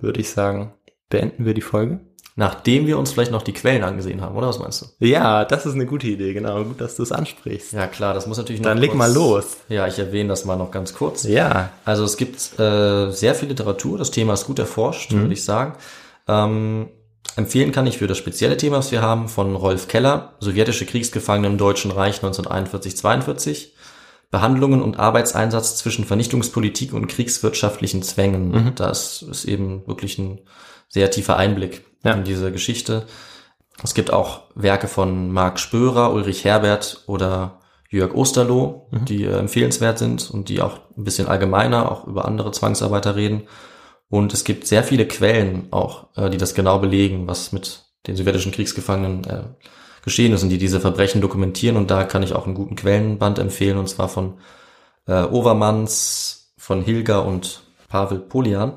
[0.00, 0.74] würde ich sagen,
[1.08, 2.00] beenden wir die Folge.
[2.38, 5.06] Nachdem wir uns vielleicht noch die Quellen angesehen haben, oder was meinst du?
[5.06, 6.64] Ja, das ist eine gute Idee, genau.
[6.64, 7.72] Gut, dass du es ansprichst.
[7.72, 9.56] Ja klar, das muss natürlich noch Dann leg kurz- mal los.
[9.70, 11.22] Ja, ich erwähne das mal noch ganz kurz.
[11.24, 11.70] Ja.
[11.86, 15.20] Also es gibt äh, sehr viel Literatur, das Thema ist gut erforscht, Mhm.
[15.22, 15.76] würde ich sagen.
[16.28, 16.90] Ähm,
[17.36, 21.46] empfehlen kann ich für das spezielle Thema, was wir haben, von Rolf Keller, sowjetische Kriegsgefangene
[21.48, 23.68] im Deutschen Reich 1941-42,
[24.30, 28.50] Behandlungen und Arbeitseinsatz zwischen Vernichtungspolitik und kriegswirtschaftlichen Zwängen.
[28.50, 28.72] Mhm.
[28.74, 30.40] Das ist eben wirklich ein
[30.88, 32.12] sehr tiefer Einblick Ja.
[32.12, 33.06] in diese Geschichte.
[33.82, 37.60] Es gibt auch Werke von Marc Spörer, Ulrich Herbert oder
[37.90, 39.04] Jörg Osterloh, Mhm.
[39.04, 43.42] die äh, empfehlenswert sind und die auch ein bisschen allgemeiner auch über andere Zwangsarbeiter reden.
[44.08, 48.16] Und es gibt sehr viele Quellen auch, äh, die das genau belegen, was mit den
[48.16, 49.42] sowjetischen Kriegsgefangenen äh,
[50.04, 51.76] geschehen ist und die diese Verbrechen dokumentieren.
[51.76, 54.38] Und da kann ich auch einen guten Quellenband empfehlen, und zwar von
[55.06, 58.74] äh, Overmans, von Hilger und Pavel Polian.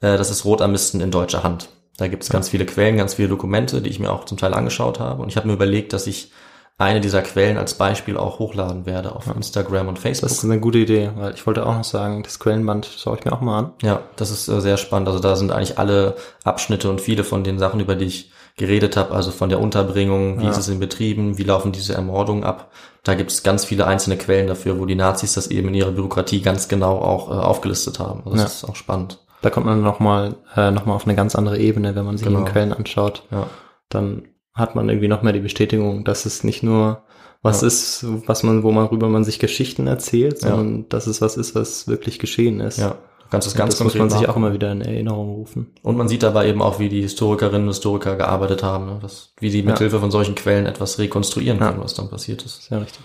[0.00, 1.70] Äh, das ist Rotarmisten in deutscher Hand.
[1.96, 4.52] Da gibt es ganz viele Quellen, ganz viele Dokumente, die ich mir auch zum Teil
[4.52, 5.22] angeschaut habe.
[5.22, 6.30] Und ich habe mir überlegt, dass ich
[6.78, 10.28] eine dieser Quellen als Beispiel auch hochladen werde auf Instagram und Facebook.
[10.28, 13.24] Das ist eine gute Idee, weil ich wollte auch noch sagen, das Quellenband schaue ich
[13.24, 13.70] mir auch mal an.
[13.82, 15.08] Ja, das ist äh, sehr spannend.
[15.08, 18.96] Also da sind eigentlich alle Abschnitte und viele von den Sachen, über die ich geredet
[18.96, 20.50] habe, also von der Unterbringung, wie Ja.
[20.50, 22.70] ist es in Betrieben, wie laufen diese Ermordungen ab.
[23.04, 25.92] Da gibt es ganz viele einzelne Quellen dafür, wo die Nazis das eben in ihrer
[25.92, 28.22] Bürokratie ganz genau auch äh, aufgelistet haben.
[28.26, 29.18] Also das ist auch spannend.
[29.42, 32.26] Da kommt man nochmal äh, noch mal auf eine ganz andere Ebene, wenn man sich
[32.26, 32.40] Genau.
[32.44, 33.22] die Quellen anschaut.
[33.30, 33.46] Ja.
[33.90, 34.24] Dann
[34.56, 37.02] hat man irgendwie noch mehr die Bestätigung, dass es nicht nur
[37.42, 37.68] was Ja.
[37.68, 40.48] ist, was man, wo man rüber man sich Geschichten erzählt, Ja.
[40.50, 42.78] sondern dass es was ist, was wirklich geschehen ist.
[42.78, 45.74] Ja, Und ganz das muss man sich auch immer wieder in Erinnerung rufen.
[45.82, 48.98] Und man sieht dabei eben auch, wie die Historikerinnen und Historiker gearbeitet haben, ne?
[49.02, 49.66] was, wie sie Ja.
[49.66, 51.68] mithilfe von solchen Quellen etwas rekonstruieren Ja.
[51.68, 52.64] können, was dann passiert ist.
[52.64, 53.04] Sehr richtig.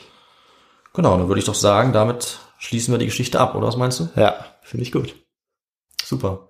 [0.93, 3.99] Genau, dann würde ich doch sagen, damit schließen wir die Geschichte ab, oder was meinst
[3.99, 4.09] du?
[4.15, 5.15] Ja, finde ich gut.
[6.03, 6.47] Super.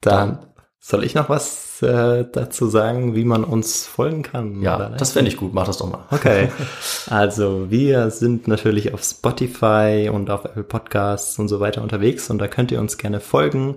[0.00, 0.38] Dann
[0.78, 4.62] soll ich noch was äh, dazu sagen, wie man uns folgen kann?
[4.62, 6.04] Ja, das fände ich gut, mach das doch mal.
[6.10, 6.50] Okay.
[7.08, 12.38] Also wir sind natürlich auf Spotify und auf Apple Podcasts und so weiter unterwegs und
[12.38, 13.76] da könnt ihr uns gerne folgen.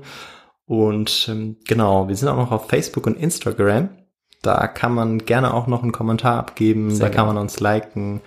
[0.66, 3.90] Und ähm, genau, wir sind auch noch auf Facebook und Instagram.
[4.42, 7.34] Da kann man gerne auch noch einen Kommentar abgeben, Sehr da kann gerne.
[7.34, 8.22] man uns liken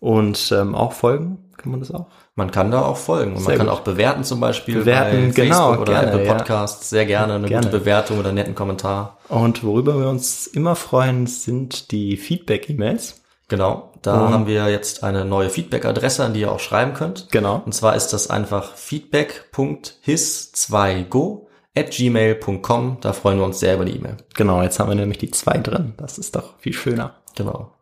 [0.00, 1.50] und ähm, auch folgen.
[1.56, 2.06] Kann man das auch?
[2.38, 3.76] Man kann da auch folgen und Sehr man kann gut.
[3.76, 6.34] auch bewerten zum Beispiel Bewerten, bei genau, Facebook oder gerne, Apple ja.
[6.34, 6.88] Podcasts.
[6.88, 7.66] Sehr gerne eine Gerne.
[7.66, 9.18] gute Bewertung oder einen netten Kommentar.
[9.28, 13.22] Und worüber wir uns immer freuen, sind die Feedback-E-Mails.
[13.48, 17.28] Genau, da Und- haben wir jetzt eine neue Feedback-Adresse, an die ihr auch schreiben könnt.
[17.32, 17.60] Genau.
[17.66, 22.98] Und zwar ist das einfach feedback.his2go at gmail.com.
[23.00, 24.16] Da freuen wir uns sehr über die E-Mail.
[24.34, 25.94] Genau, jetzt haben wir nämlich die zwei drin.
[25.96, 27.16] Das ist doch viel schöner.
[27.36, 27.72] Genau.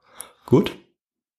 [0.47, 0.75] Gut,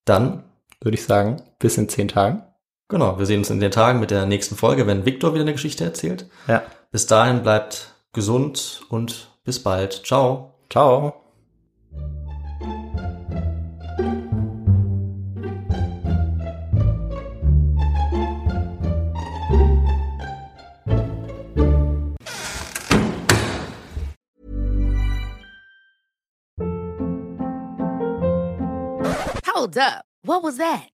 [0.05, 0.43] Dann,
[0.82, 2.43] würde ich sagen, bis in zehn Tagen.
[2.88, 5.53] Genau, wir sehen uns in den Tagen mit der nächsten Folge, wenn Viktor wieder eine
[5.53, 6.29] Geschichte erzählt.
[6.47, 6.63] Ja.
[6.91, 10.05] Bis dahin bleibt gesund und bis bald.
[10.05, 10.53] Ciao.
[10.69, 11.13] Ciao.
[29.45, 30.05] Hold up.
[30.23, 30.96] What was that?